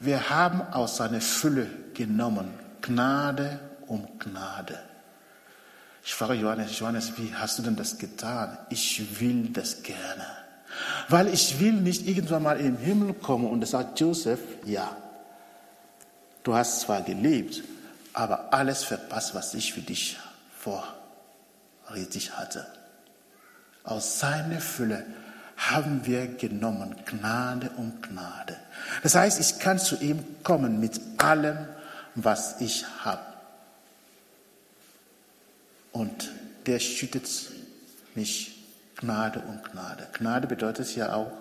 wir 0.00 0.30
haben 0.30 0.60
aus 0.60 0.96
seiner 0.96 1.20
Fülle 1.20 1.66
genommen 1.94 2.52
Gnade 2.80 3.60
um 3.86 4.18
Gnade. 4.18 4.78
Ich 6.04 6.14
frage 6.14 6.34
Johannes, 6.34 6.78
Johannes, 6.78 7.12
wie 7.16 7.34
hast 7.34 7.58
du 7.58 7.62
denn 7.62 7.76
das 7.76 7.96
getan? 7.96 8.58
Ich 8.70 9.20
will 9.20 9.48
das 9.50 9.82
gerne. 9.82 10.26
Weil 11.08 11.28
ich 11.28 11.60
will 11.60 11.72
nicht 11.72 12.06
irgendwann 12.06 12.42
mal 12.42 12.60
im 12.60 12.76
Himmel 12.76 13.14
kommen 13.14 13.46
und 13.46 13.66
sagt 13.66 14.00
Joseph, 14.00 14.40
ja, 14.64 14.96
du 16.42 16.54
hast 16.54 16.80
zwar 16.80 17.02
gelebt, 17.02 17.62
aber 18.12 18.52
alles 18.52 18.84
verpasst, 18.84 19.34
was 19.34 19.54
ich 19.54 19.72
für 19.72 19.80
dich 19.80 20.18
vorrätig 20.58 22.32
hatte. 22.32 22.66
Aus 23.84 24.18
seiner 24.20 24.60
Fülle 24.60 25.04
haben 25.56 26.06
wir 26.06 26.26
genommen 26.26 26.96
Gnade 27.04 27.70
um 27.76 28.00
Gnade. 28.00 28.56
Das 29.02 29.14
heißt, 29.14 29.40
ich 29.40 29.58
kann 29.58 29.78
zu 29.78 29.96
ihm 29.96 30.24
kommen 30.42 30.80
mit 30.80 31.00
allem, 31.18 31.58
was 32.14 32.60
ich 32.60 32.84
habe. 33.04 33.22
Und 35.92 36.30
der 36.66 36.78
schüttet 36.78 37.28
mich 38.14 38.61
Gnade 39.02 39.40
und 39.40 39.64
Gnade. 39.64 40.06
Gnade 40.12 40.46
bedeutet 40.46 40.94
ja 40.94 41.14
auch 41.14 41.32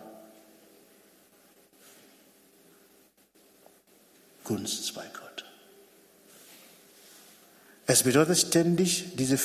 Gunst 4.43 4.95
bei 4.95 5.05
Gott. 5.13 5.45
Es 7.85 8.01
bedeutet 8.01 8.39
ständig, 8.39 9.15
diese, 9.15 9.37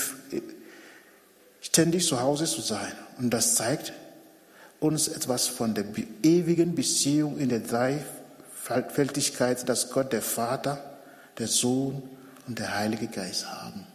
ständig 1.61 2.07
zu 2.07 2.20
Hause 2.20 2.46
zu 2.46 2.62
sein. 2.62 2.92
Und 3.18 3.29
das 3.31 3.55
zeigt 3.55 3.92
uns 4.81 5.09
etwas 5.09 5.46
von 5.46 5.74
der 5.74 5.85
ewigen 6.22 6.74
Beziehung 6.74 7.38
in 7.38 7.50
der 7.50 7.61
Dreifältigkeit, 7.61 9.68
dass 9.68 9.90
Gott 9.90 10.14
der 10.14 10.22
Vater, 10.22 10.98
der 11.37 11.48
Sohn 11.48 12.02
und 12.46 12.59
der 12.59 12.74
Heilige 12.74 13.09
Geist 13.09 13.46
haben. 13.46 13.86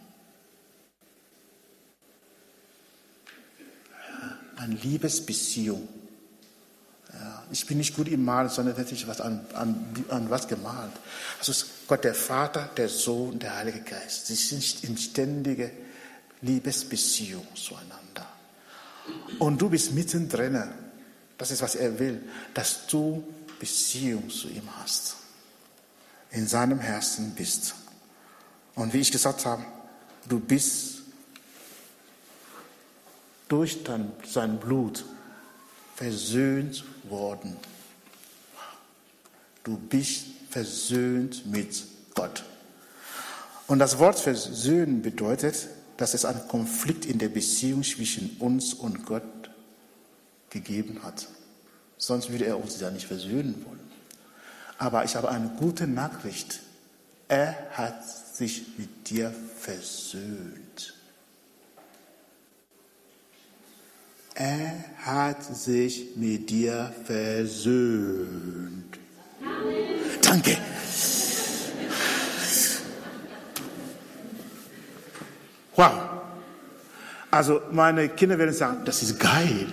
Eine 4.62 4.74
Liebesbeziehung. 4.76 5.88
Ja, 7.12 7.42
ich 7.50 7.66
bin 7.66 7.78
nicht 7.78 7.96
gut 7.96 8.08
im 8.08 8.24
Malen, 8.24 8.48
sondern 8.48 8.76
hätte 8.76 8.94
ich 8.94 9.08
was 9.08 9.20
an, 9.20 9.44
an, 9.54 10.04
an 10.08 10.30
was 10.30 10.46
gemalt. 10.46 10.92
Also 11.38 11.52
Gott 11.88 12.04
der 12.04 12.14
Vater, 12.14 12.70
der 12.76 12.88
Sohn, 12.88 13.38
der 13.38 13.56
Heilige 13.56 13.80
Geist. 13.80 14.28
Sie 14.28 14.36
sind 14.36 14.84
in 14.84 14.96
ständiger 14.96 15.68
Liebesbeziehung 16.42 17.46
zueinander. 17.54 18.26
Und 19.40 19.60
du 19.60 19.68
bist 19.68 19.92
mittendrin. 19.92 20.62
Das 21.36 21.50
ist, 21.50 21.60
was 21.60 21.74
er 21.74 21.98
will, 21.98 22.22
dass 22.54 22.86
du 22.86 23.24
Beziehung 23.58 24.30
zu 24.30 24.48
ihm 24.48 24.68
hast 24.80 25.16
in 26.30 26.46
seinem 26.46 26.78
Herzen 26.78 27.32
bist. 27.34 27.74
Und 28.76 28.94
wie 28.94 29.00
ich 29.00 29.10
gesagt 29.10 29.44
habe, 29.44 29.64
du 30.28 30.38
bist 30.38 31.01
durch 33.52 33.80
sein 34.24 34.58
Blut 34.58 35.04
versöhnt 35.94 36.84
worden. 37.04 37.54
Du 39.62 39.76
bist 39.76 40.24
versöhnt 40.48 41.44
mit 41.44 41.84
Gott. 42.14 42.44
Und 43.66 43.78
das 43.78 43.98
Wort 43.98 44.18
versöhnen 44.18 45.02
bedeutet, 45.02 45.68
dass 45.98 46.14
es 46.14 46.24
einen 46.24 46.48
Konflikt 46.48 47.04
in 47.04 47.18
der 47.18 47.28
Beziehung 47.28 47.84
zwischen 47.84 48.36
uns 48.38 48.72
und 48.72 49.04
Gott 49.04 49.22
gegeben 50.48 51.00
hat. 51.02 51.28
Sonst 51.98 52.30
würde 52.32 52.46
er 52.46 52.58
uns 52.58 52.80
ja 52.80 52.90
nicht 52.90 53.06
versöhnen 53.06 53.62
wollen. 53.66 53.80
Aber 54.78 55.04
ich 55.04 55.14
habe 55.14 55.28
eine 55.28 55.50
gute 55.58 55.86
Nachricht. 55.86 56.60
Er 57.28 57.54
hat 57.72 58.02
sich 58.08 58.78
mit 58.78 59.10
dir 59.10 59.32
versöhnt. 59.58 60.94
Er 64.42 64.74
hat 65.04 65.44
sich 65.54 66.16
mit 66.16 66.50
dir 66.50 66.92
versöhnt. 67.04 68.98
Danke. 70.20 70.56
Wow. 75.76 75.92
Also 77.30 77.60
meine 77.70 78.08
Kinder 78.08 78.36
werden 78.36 78.52
sagen, 78.52 78.78
das 78.84 79.04
ist 79.04 79.20
geil. 79.20 79.72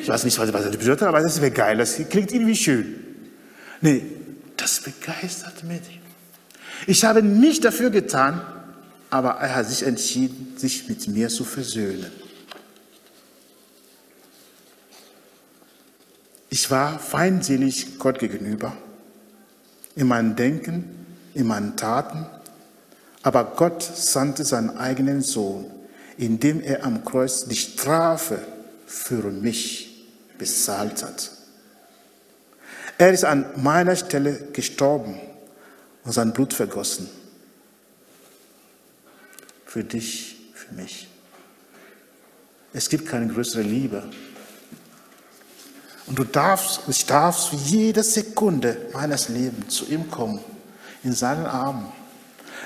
Ich 0.00 0.08
weiß 0.08 0.24
nicht, 0.24 0.38
was 0.38 0.50
das 0.52 0.70
bedeutet, 0.70 1.02
aber 1.02 1.20
das 1.20 1.36
ist 1.36 1.54
geil. 1.54 1.76
Das 1.76 2.00
klingt 2.08 2.32
irgendwie 2.32 2.56
schön. 2.56 2.94
Nee, 3.82 4.04
das 4.56 4.80
begeistert 4.80 5.64
mich. 5.64 6.00
Ich 6.86 7.04
habe 7.04 7.22
nicht 7.22 7.62
dafür 7.62 7.90
getan, 7.90 8.40
aber 9.10 9.32
er 9.32 9.56
hat 9.56 9.66
sich 9.66 9.82
entschieden, 9.82 10.54
sich 10.56 10.88
mit 10.88 11.06
mir 11.08 11.28
zu 11.28 11.44
versöhnen. 11.44 12.27
Ich 16.50 16.70
war 16.70 16.98
feindselig 16.98 17.98
Gott 17.98 18.18
gegenüber, 18.18 18.76
in 19.96 20.06
meinem 20.06 20.36
Denken, 20.36 21.06
in 21.34 21.46
meinen 21.46 21.76
Taten, 21.76 22.26
aber 23.22 23.44
Gott 23.44 23.82
sandte 23.82 24.44
seinen 24.44 24.76
eigenen 24.76 25.20
Sohn, 25.20 25.70
indem 26.16 26.60
er 26.62 26.84
am 26.84 27.04
Kreuz 27.04 27.44
die 27.44 27.56
Strafe 27.56 28.38
für 28.86 29.30
mich 29.30 30.06
bezahlt 30.38 31.02
hat. 31.02 31.30
Er 32.96 33.12
ist 33.12 33.24
an 33.24 33.44
meiner 33.56 33.94
Stelle 33.94 34.48
gestorben 34.52 35.20
und 36.04 36.12
sein 36.12 36.32
Blut 36.32 36.54
vergossen. 36.54 37.08
Für 39.66 39.84
dich, 39.84 40.36
für 40.54 40.74
mich. 40.74 41.08
Es 42.72 42.88
gibt 42.88 43.06
keine 43.06 43.32
größere 43.32 43.62
Liebe. 43.62 44.02
Und 46.08 46.18
du 46.18 46.24
darfst, 46.24 46.80
ich 46.88 47.04
darf 47.06 47.52
jede 47.52 48.02
Sekunde 48.02 48.88
meines 48.92 49.28
Lebens 49.28 49.74
zu 49.74 49.86
ihm 49.86 50.10
kommen, 50.10 50.40
in 51.04 51.12
seinen 51.12 51.46
Armen, 51.46 51.92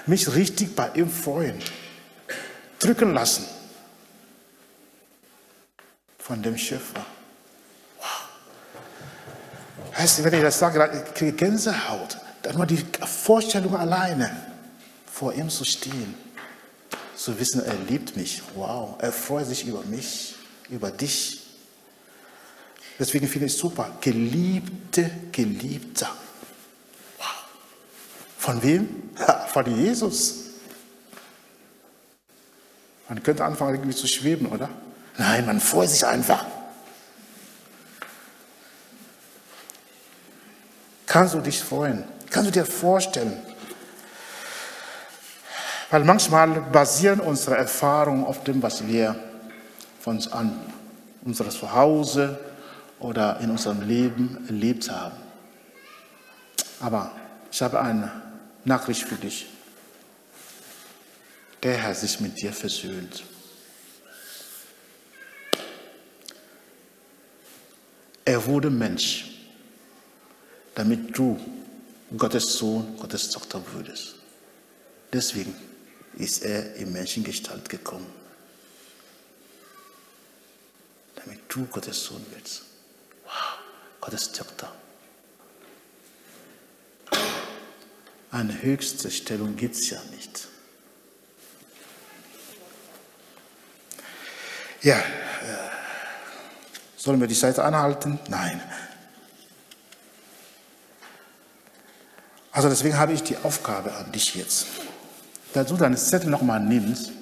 mich 0.06 0.34
richtig 0.34 0.74
bei 0.76 0.90
ihm 0.94 1.10
freuen, 1.10 1.58
drücken 2.78 3.12
lassen 3.12 3.44
von 6.18 6.42
dem 6.42 6.56
Schöpfer. 6.56 7.04
Heißt, 9.96 10.24
wenn 10.24 10.34
ich 10.34 10.40
das 10.40 10.58
sage, 10.58 11.04
ich 11.06 11.14
kriege 11.14 11.32
Gänsehaut. 11.32 12.16
Dann 12.42 12.56
nur 12.56 12.66
die 12.66 12.84
Vorstellung 13.06 13.76
alleine, 13.76 14.34
vor 15.06 15.32
ihm 15.32 15.48
zu 15.48 15.64
stehen, 15.64 16.14
zu 17.14 17.38
wissen, 17.38 17.64
er 17.64 17.74
liebt 17.88 18.16
mich. 18.16 18.42
Wow, 18.54 18.96
er 18.98 19.12
freut 19.12 19.46
sich 19.46 19.66
über 19.66 19.82
mich, 19.84 20.34
über 20.70 20.90
dich. 20.90 21.41
Deswegen 22.98 23.26
finde 23.26 23.46
ich 23.46 23.54
es 23.54 23.58
super. 23.58 23.90
Geliebte, 24.00 25.10
Geliebter. 25.32 26.10
Von 28.38 28.62
wem? 28.62 29.02
von 29.52 29.66
Jesus. 29.76 30.36
Man 33.08 33.22
könnte 33.22 33.44
anfangen, 33.44 33.74
irgendwie 33.74 33.94
zu 33.94 34.06
schweben, 34.06 34.46
oder? 34.46 34.68
Nein, 35.18 35.44
man 35.44 35.60
freut 35.60 35.90
sich 35.90 36.06
einfach. 36.06 36.46
Kannst 41.06 41.34
du 41.34 41.40
dich 41.40 41.60
freuen? 41.60 42.04
Kannst 42.30 42.48
du 42.48 42.52
dir 42.52 42.64
vorstellen? 42.64 43.36
Weil 45.90 46.04
manchmal 46.04 46.48
basieren 46.48 47.20
unsere 47.20 47.58
Erfahrungen 47.58 48.24
auf 48.24 48.44
dem, 48.44 48.62
was 48.62 48.86
wir 48.86 49.14
von 50.00 50.16
uns 50.16 50.32
an 50.32 50.58
unserem 51.22 51.50
Zuhause 51.50 52.40
oder 53.02 53.40
in 53.40 53.50
unserem 53.50 53.82
Leben 53.82 54.44
erlebt 54.46 54.88
haben. 54.88 55.16
Aber 56.80 57.10
ich 57.50 57.60
habe 57.60 57.80
eine 57.80 58.10
Nachricht 58.64 59.02
für 59.02 59.16
dich. 59.16 59.46
Der 61.62 61.76
Herr 61.76 61.94
sich 61.94 62.20
mit 62.20 62.40
dir 62.40 62.52
versöhnt. 62.52 63.24
Er 68.24 68.46
wurde 68.46 68.70
Mensch, 68.70 69.30
damit 70.76 71.16
du 71.16 71.40
Gottes 72.16 72.54
Sohn, 72.54 72.96
Gottes 72.98 73.30
Tochter 73.30 73.60
würdest. 73.72 74.14
Deswegen 75.12 75.54
ist 76.18 76.44
er 76.44 76.76
in 76.76 76.92
Menschengestalt 76.92 77.68
gekommen, 77.68 78.06
damit 81.16 81.40
du 81.48 81.66
Gottes 81.66 82.04
Sohn 82.04 82.24
wirst. 82.32 82.71
Wow, 84.02 84.08
Gottes 84.10 84.32
Tochter. 84.32 84.68
Eine 88.32 88.62
höchste 88.62 89.10
Stellung 89.10 89.56
gibt 89.56 89.76
es 89.76 89.90
ja 89.90 90.00
nicht. 90.10 90.48
Ja, 94.82 94.98
äh, 94.98 95.02
sollen 96.96 97.20
wir 97.20 97.28
die 97.28 97.34
Seite 97.34 97.62
anhalten? 97.62 98.18
Nein. 98.28 98.60
Also 102.50 102.68
deswegen 102.68 102.98
habe 102.98 103.12
ich 103.12 103.22
die 103.22 103.36
Aufgabe 103.36 103.94
an 103.94 104.10
dich 104.10 104.34
jetzt, 104.34 104.66
dass 105.52 105.68
du 105.68 105.76
deinen 105.76 105.96
Zettel 105.96 106.28
nochmal 106.28 106.58
nimmst. 106.58 107.12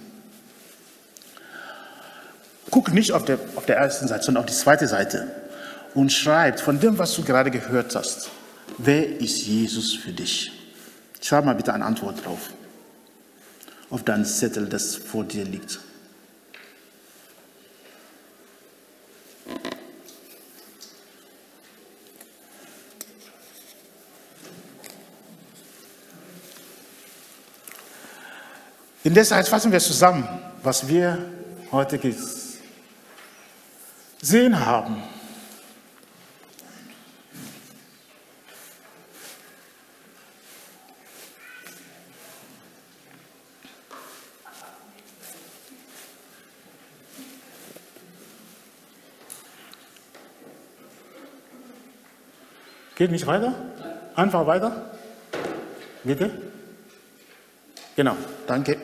Guck 2.70 2.92
nicht 2.92 3.12
auf 3.12 3.24
der, 3.24 3.38
auf 3.56 3.66
der 3.66 3.76
ersten 3.76 4.08
Seite, 4.08 4.24
sondern 4.24 4.44
auf 4.44 4.50
die 4.50 4.56
zweite 4.56 4.88
Seite 4.88 5.39
und 5.94 6.12
schreib 6.12 6.60
von 6.60 6.78
dem, 6.78 6.98
was 6.98 7.14
du 7.14 7.22
gerade 7.24 7.50
gehört 7.50 7.94
hast. 7.94 8.30
Wer 8.78 9.20
ist 9.20 9.46
Jesus 9.46 9.94
für 9.94 10.12
dich? 10.12 10.52
Schreib 11.20 11.44
mal 11.44 11.54
bitte 11.54 11.74
eine 11.74 11.84
Antwort 11.84 12.24
drauf. 12.24 12.50
Auf 13.90 14.04
deinen 14.04 14.24
Zettel, 14.24 14.66
das 14.66 14.94
vor 14.94 15.24
dir 15.24 15.44
liegt. 15.44 15.80
In 29.02 29.14
der 29.14 29.24
Zeit 29.24 29.48
fassen 29.48 29.72
wir 29.72 29.80
zusammen, 29.80 30.28
was 30.62 30.86
wir 30.86 31.18
heute 31.72 31.98
gesehen 31.98 32.54
haben. 34.64 35.02
Geht 53.00 53.12
nicht 53.12 53.26
weiter? 53.26 53.54
Einfach 54.14 54.46
weiter? 54.46 54.90
Bitte? 56.04 56.30
Genau, 57.96 58.14
danke. 58.46 58.76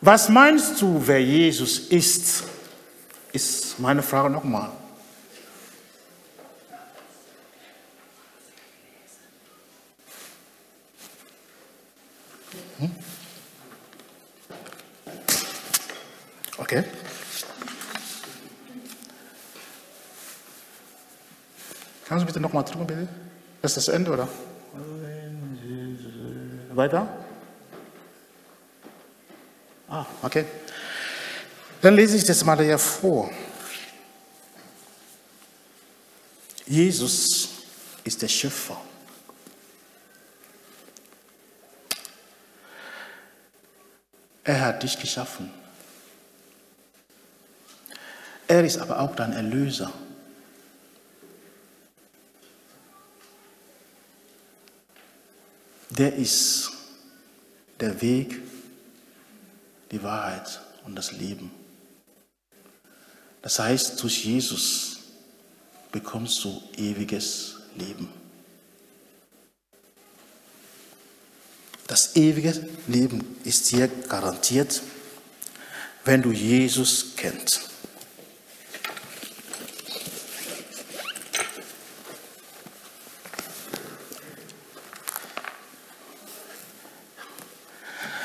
Was 0.00 0.28
meinst 0.28 0.80
du, 0.80 1.02
wer 1.04 1.20
Jesus 1.20 1.76
ist? 1.76 2.44
Ist 3.32 3.80
meine 3.80 4.00
Frage 4.00 4.30
nochmal. 4.30 4.70
Hm? 12.78 12.92
Okay. 16.58 16.84
Kannst 22.06 22.22
drücken, 22.74 22.86
bitte? 22.86 23.08
Das 23.62 23.76
ist 23.76 23.88
das 23.88 23.94
Ende, 23.94 24.10
oder? 24.10 24.28
Weiter? 26.74 27.08
Ah, 29.88 30.04
okay. 30.22 30.44
Dann 31.80 31.94
lese 31.94 32.16
ich 32.16 32.24
das 32.24 32.44
mal 32.44 32.58
hier 32.58 32.78
vor. 32.78 33.30
Jesus 36.66 37.48
ist 38.02 38.22
der 38.22 38.28
Schöpfer. 38.28 38.80
Er 44.42 44.60
hat 44.60 44.82
dich 44.82 44.98
geschaffen. 44.98 45.50
Er 48.46 48.64
ist 48.64 48.78
aber 48.78 49.00
auch 49.00 49.14
dein 49.14 49.32
Erlöser. 49.32 49.92
Der 55.96 56.12
ist 56.12 56.72
der 57.78 58.00
Weg, 58.02 58.40
die 59.92 60.02
Wahrheit 60.02 60.60
und 60.84 60.96
das 60.96 61.12
Leben. 61.12 61.52
Das 63.42 63.60
heißt, 63.60 64.02
durch 64.02 64.24
Jesus 64.24 64.98
bekommst 65.92 66.42
du 66.42 66.60
ewiges 66.76 67.58
Leben. 67.76 68.08
Das 71.86 72.16
ewige 72.16 72.68
Leben 72.88 73.36
ist 73.44 73.70
dir 73.70 73.86
garantiert, 73.86 74.82
wenn 76.04 76.22
du 76.22 76.32
Jesus 76.32 77.14
kennst. 77.16 77.70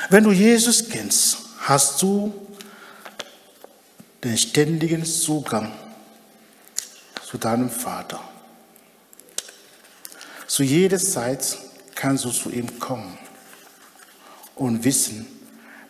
Wenn 0.09 0.23
du 0.23 0.31
Jesus 0.31 0.89
kennst, 0.89 1.37
hast 1.59 2.01
du 2.01 2.33
den 4.23 4.37
ständigen 4.39 5.05
Zugang 5.05 5.71
zu 7.29 7.37
deinem 7.37 7.69
Vater. 7.69 8.19
Zu 10.47 10.63
jeder 10.63 10.97
Zeit 10.97 11.59
kannst 11.93 12.25
du 12.25 12.31
zu 12.31 12.49
ihm 12.49 12.79
kommen 12.79 13.19
und 14.55 14.83
wissen, 14.83 15.27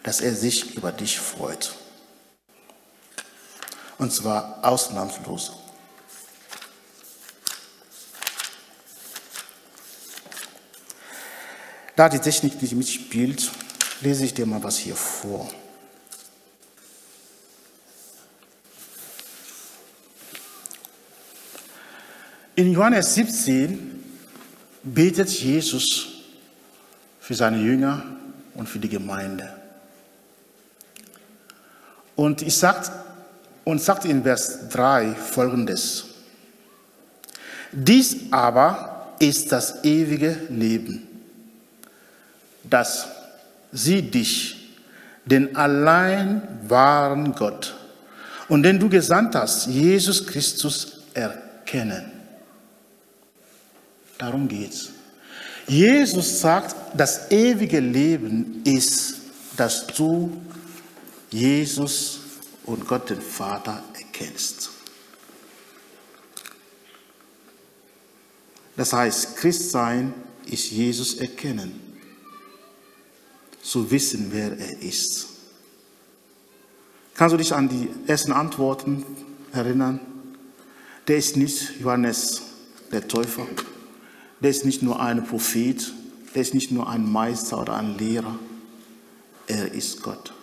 dass 0.03 0.19
er 0.19 0.35
sich 0.35 0.75
über 0.75 0.91
dich 0.91 1.17
freut. 1.17 1.73
Und 3.97 4.11
zwar 4.11 4.59
ausnahmslos. 4.63 5.53
Da 11.95 12.09
die 12.09 12.19
Technik 12.19 12.61
nicht 12.61 12.75
mitspielt, 12.75 13.49
lese 14.01 14.25
ich 14.25 14.33
dir 14.33 14.45
mal 14.45 14.63
was 14.63 14.77
hier 14.77 14.95
vor. 14.95 15.49
In 22.55 22.73
Johannes 22.73 23.15
17 23.15 24.03
betet 24.83 25.29
Jesus 25.29 26.07
für 27.19 27.33
seine 27.33 27.61
Jünger 27.61 28.03
und 28.55 28.67
für 28.67 28.79
die 28.79 28.89
Gemeinde. 28.89 29.55
Und 32.15 32.41
ich 32.41 32.57
sagt, 32.57 32.91
und 33.63 33.81
sagt 33.81 34.05
in 34.05 34.23
Vers 34.23 34.67
3 34.69 35.13
folgendes. 35.15 36.05
Dies 37.71 38.17
aber 38.31 39.13
ist 39.19 39.51
das 39.51 39.83
ewige 39.83 40.31
Leben, 40.49 41.07
das 42.63 43.07
sie 43.71 44.01
dich, 44.01 44.77
den 45.25 45.55
allein 45.55 46.41
wahren 46.67 47.33
Gott 47.33 47.75
und 48.47 48.63
den 48.63 48.79
du 48.79 48.89
gesandt 48.89 49.35
hast, 49.35 49.67
Jesus 49.67 50.25
Christus, 50.25 50.99
erkennen. 51.13 52.11
Darum 54.17 54.47
geht's. 54.47 54.89
Jesus 55.67 56.39
sagt, 56.39 56.75
das 56.95 57.29
ewige 57.31 57.79
Leben 57.79 58.61
ist, 58.65 59.15
dass 59.55 59.85
du 59.87 60.41
Jesus 61.29 62.21
und 62.65 62.87
Gott 62.87 63.09
den 63.09 63.21
Vater 63.21 63.83
erkennst. 63.93 64.71
Das 68.75 68.93
heißt, 68.93 69.35
Christsein 69.35 70.13
ist 70.45 70.71
Jesus 70.71 71.15
erkennen, 71.15 71.88
zu 73.69 73.91
wissen, 73.91 74.29
wer 74.31 74.57
er 74.57 74.81
ist. 74.81 75.27
Kannst 77.13 77.33
du 77.33 77.37
dich 77.37 77.53
an 77.53 77.69
die 77.69 77.87
ersten 78.07 78.31
Antworten 78.31 79.05
erinnern? 79.51 79.99
Der 81.07 81.17
ist 81.17 81.37
nicht 81.37 81.79
Johannes 81.79 82.41
der 82.91 83.07
Täufer, 83.07 83.45
der 84.39 84.49
ist 84.49 84.65
nicht 84.65 84.81
nur 84.81 84.99
ein 84.99 85.23
Prophet, 85.23 85.93
der 86.33 86.41
ist 86.41 86.55
nicht 86.55 86.71
nur 86.71 86.89
ein 86.89 87.11
Meister 87.11 87.61
oder 87.61 87.75
ein 87.75 87.95
Lehrer, 87.99 88.39
er 89.45 89.71
ist 89.71 90.01
Gott. 90.01 90.33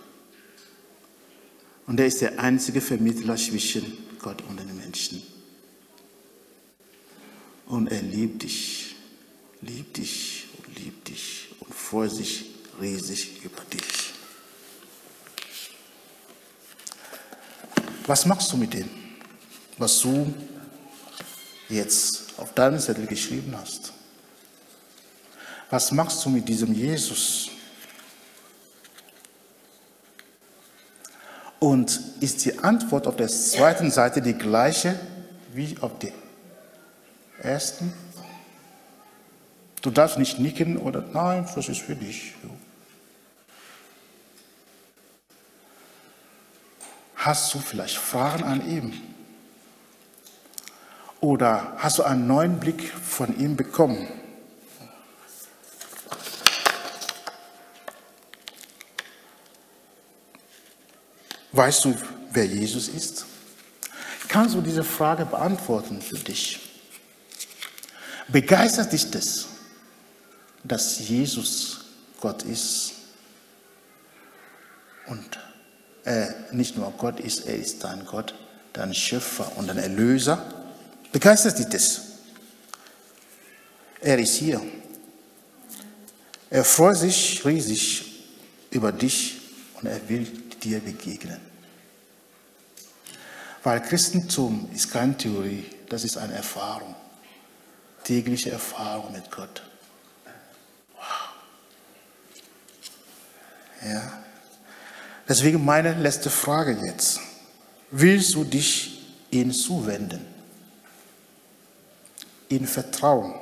Und 1.88 1.98
er 1.98 2.06
ist 2.06 2.20
der 2.20 2.38
einzige 2.38 2.80
Vermittler 2.80 3.36
zwischen 3.36 3.92
Gott 4.20 4.40
und 4.48 4.60
den 4.60 4.76
Menschen. 4.76 5.20
Und 7.66 7.88
er 7.88 8.02
liebt 8.02 8.44
dich, 8.44 8.94
liebt 9.62 9.96
dich 9.96 10.46
und 10.58 10.78
liebt 10.78 11.08
dich 11.08 11.48
und 11.58 11.74
freut 11.74 12.12
sich 12.12 12.55
riesig 12.80 13.42
über 13.44 13.62
dich. 13.72 14.12
Was 18.06 18.24
machst 18.24 18.52
du 18.52 18.56
mit 18.56 18.72
dem, 18.72 18.88
was 19.78 20.00
du 20.00 20.32
jetzt 21.68 22.38
auf 22.38 22.54
deinem 22.54 22.78
Zettel 22.78 23.06
geschrieben 23.06 23.54
hast? 23.56 23.92
Was 25.70 25.90
machst 25.90 26.24
du 26.24 26.30
mit 26.30 26.48
diesem 26.48 26.72
Jesus? 26.72 27.50
Und 31.58 32.00
ist 32.20 32.44
die 32.44 32.58
Antwort 32.60 33.06
auf 33.06 33.16
der 33.16 33.28
zweiten 33.28 33.90
Seite 33.90 34.22
die 34.22 34.34
gleiche 34.34 34.98
wie 35.52 35.76
auf 35.80 35.98
der 35.98 36.12
ersten? 37.40 37.92
Du 39.82 39.90
darfst 39.90 40.18
nicht 40.18 40.38
nicken 40.38 40.76
oder 40.76 41.02
nein, 41.12 41.48
das 41.54 41.68
ist 41.68 41.80
für 41.80 41.96
dich. 41.96 42.34
Hast 47.26 47.52
du 47.52 47.58
vielleicht 47.58 47.96
Fragen 47.96 48.44
an 48.44 48.70
ihm? 48.70 49.02
Oder 51.18 51.72
hast 51.76 51.98
du 51.98 52.04
einen 52.04 52.28
neuen 52.28 52.60
Blick 52.60 52.88
von 52.88 53.36
ihm 53.36 53.56
bekommen? 53.56 54.06
Weißt 61.50 61.86
du, 61.86 61.96
wer 62.30 62.46
Jesus 62.46 62.86
ist? 62.86 63.26
Kannst 64.28 64.54
du 64.54 64.60
diese 64.60 64.84
Frage 64.84 65.26
beantworten 65.26 66.00
für 66.00 66.18
dich? 66.18 66.60
Begeistert 68.28 68.92
dich 68.92 69.10
das, 69.10 69.46
dass 70.62 71.00
Jesus 71.00 71.86
Gott 72.20 72.44
ist 72.44 72.92
und 75.06 75.40
er 76.06 76.34
nicht 76.52 76.76
nur 76.76 76.90
Gott 76.92 77.18
ist, 77.20 77.46
er 77.46 77.56
ist 77.56 77.82
dein 77.82 78.06
Gott, 78.06 78.34
dein 78.72 78.94
Schöpfer 78.94 79.50
und 79.56 79.66
dein 79.66 79.78
Erlöser? 79.78 80.54
Begeistert 81.10 81.58
dich 81.58 81.66
das? 81.66 82.00
Er 84.00 84.18
ist 84.18 84.36
hier. 84.36 84.62
Er 86.48 86.64
freut 86.64 86.98
sich 86.98 87.44
riesig 87.44 88.22
über 88.70 88.92
dich 88.92 89.40
und 89.80 89.88
er 89.88 90.08
will 90.08 90.24
dir 90.62 90.78
begegnen. 90.78 91.40
Weil 93.64 93.82
Christentum 93.82 94.70
ist 94.72 94.92
keine 94.92 95.16
Theorie, 95.16 95.66
das 95.88 96.04
ist 96.04 96.16
eine 96.18 96.34
Erfahrung, 96.34 96.94
tägliche 98.04 98.52
Erfahrung 98.52 99.10
mit 99.10 99.28
Gott. 99.28 99.60
Wow. 100.94 101.02
Ja. 103.84 104.25
Deswegen 105.28 105.64
meine 105.64 105.94
letzte 105.94 106.30
Frage 106.30 106.78
jetzt. 106.86 107.20
Willst 107.90 108.34
du 108.34 108.44
dich 108.44 109.02
ihm 109.30 109.52
zuwenden? 109.52 110.20
In 112.48 112.66
Vertrauen? 112.66 113.34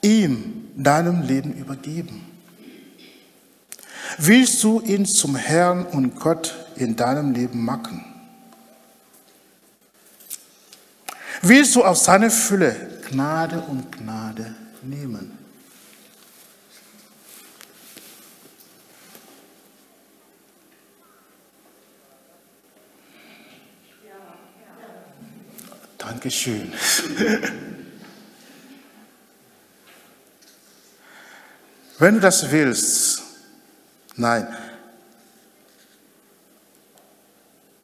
Ihm 0.00 0.70
deinem 0.76 1.22
Leben 1.22 1.52
übergeben? 1.52 2.24
Willst 4.18 4.62
du 4.62 4.80
ihn 4.80 5.04
zum 5.06 5.36
Herrn 5.36 5.86
und 5.86 6.18
Gott 6.18 6.54
in 6.76 6.96
deinem 6.96 7.32
Leben 7.32 7.64
machen? 7.64 8.04
Willst 11.42 11.74
du 11.76 11.84
aus 11.84 12.04
seiner 12.04 12.30
Fülle 12.30 12.74
Gnade 13.10 13.60
und 13.60 13.92
Gnade 13.92 14.54
nehmen? 14.82 15.43
Dankeschön. 26.04 26.72
Wenn 31.98 32.14
du 32.14 32.20
das 32.20 32.50
willst, 32.50 33.24
Nein, 34.16 34.46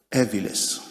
er 0.09 0.31
will 0.31 0.45
es. 0.45 0.81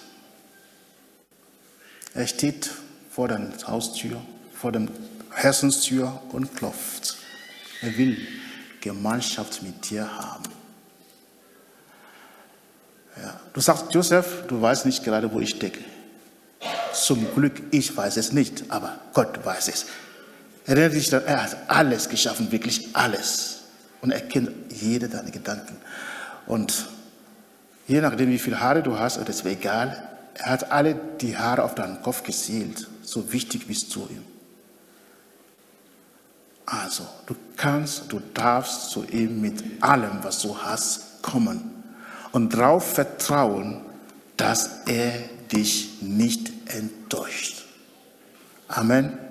Er 2.13 2.27
steht 2.27 2.71
vor 3.11 3.29
der 3.29 3.41
Haustür, 3.67 4.21
vor 4.55 4.73
der 4.73 4.87
Herzenstür 5.31 6.21
und 6.33 6.55
klopft. 6.55 7.17
Er 7.81 7.97
will 7.97 8.19
Gemeinschaft 8.81 9.63
mit 9.63 9.89
dir 9.89 10.11
haben. 10.15 10.45
Ja. 13.17 13.41
Du 13.55 13.61
sagst, 13.61 13.95
Josef, 13.95 14.47
du 14.47 14.61
weißt 14.61 14.85
nicht 14.85 15.05
gerade, 15.05 15.33
wo 15.33 15.41
ich 15.41 15.51
stecke. 15.51 15.83
Zum 17.01 17.35
Glück, 17.35 17.63
ich 17.71 17.97
weiß 17.97 18.17
es 18.17 18.33
nicht, 18.33 18.65
aber 18.69 18.99
Gott 19.15 19.45
weiß 19.45 19.69
es. 19.69 19.87
Erinnere 20.67 20.91
dich 20.91 21.09
daran, 21.09 21.27
er 21.27 21.43
hat 21.45 21.57
alles 21.69 22.09
geschaffen, 22.09 22.53
wirklich 22.53 22.89
alles 22.95 23.61
und 24.03 24.11
er 24.11 24.21
kennt 24.21 24.51
jede 24.71 25.09
deiner 25.09 25.31
Gedanken. 25.31 25.77
Und 26.47 26.87
je 27.89 28.01
nachdem, 28.01 28.29
wie 28.29 28.39
viele 28.39 28.61
Haare 28.61 28.83
du 28.83 28.99
hast, 28.99 29.17
ist 29.17 29.29
es 29.29 29.45
egal. 29.45 30.09
Er 30.35 30.47
hat 30.47 30.71
alle 30.71 30.95
die 31.21 31.37
Haare 31.37 31.65
auf 31.65 31.75
deinen 31.75 32.03
Kopf 32.03 32.23
gezählt. 32.23 32.89
So 33.03 33.33
wichtig 33.33 33.67
bist 33.67 33.95
du 33.95 34.07
ihm. 34.11 34.25
Also, 36.67 37.05
du 37.27 37.35
kannst, 37.57 38.13
du 38.13 38.21
darfst 38.33 38.91
zu 38.91 39.05
ihm 39.05 39.41
mit 39.41 39.83
allem, 39.83 40.23
was 40.23 40.41
du 40.41 40.57
hast, 40.57 41.21
kommen 41.23 41.83
und 42.33 42.55
darauf 42.55 42.95
vertrauen, 42.95 43.81
dass 44.37 44.83
er 44.87 45.13
dich 45.53 46.01
nicht 46.01 46.60
enttäuscht. 46.75 47.65
Amen. 48.69 49.30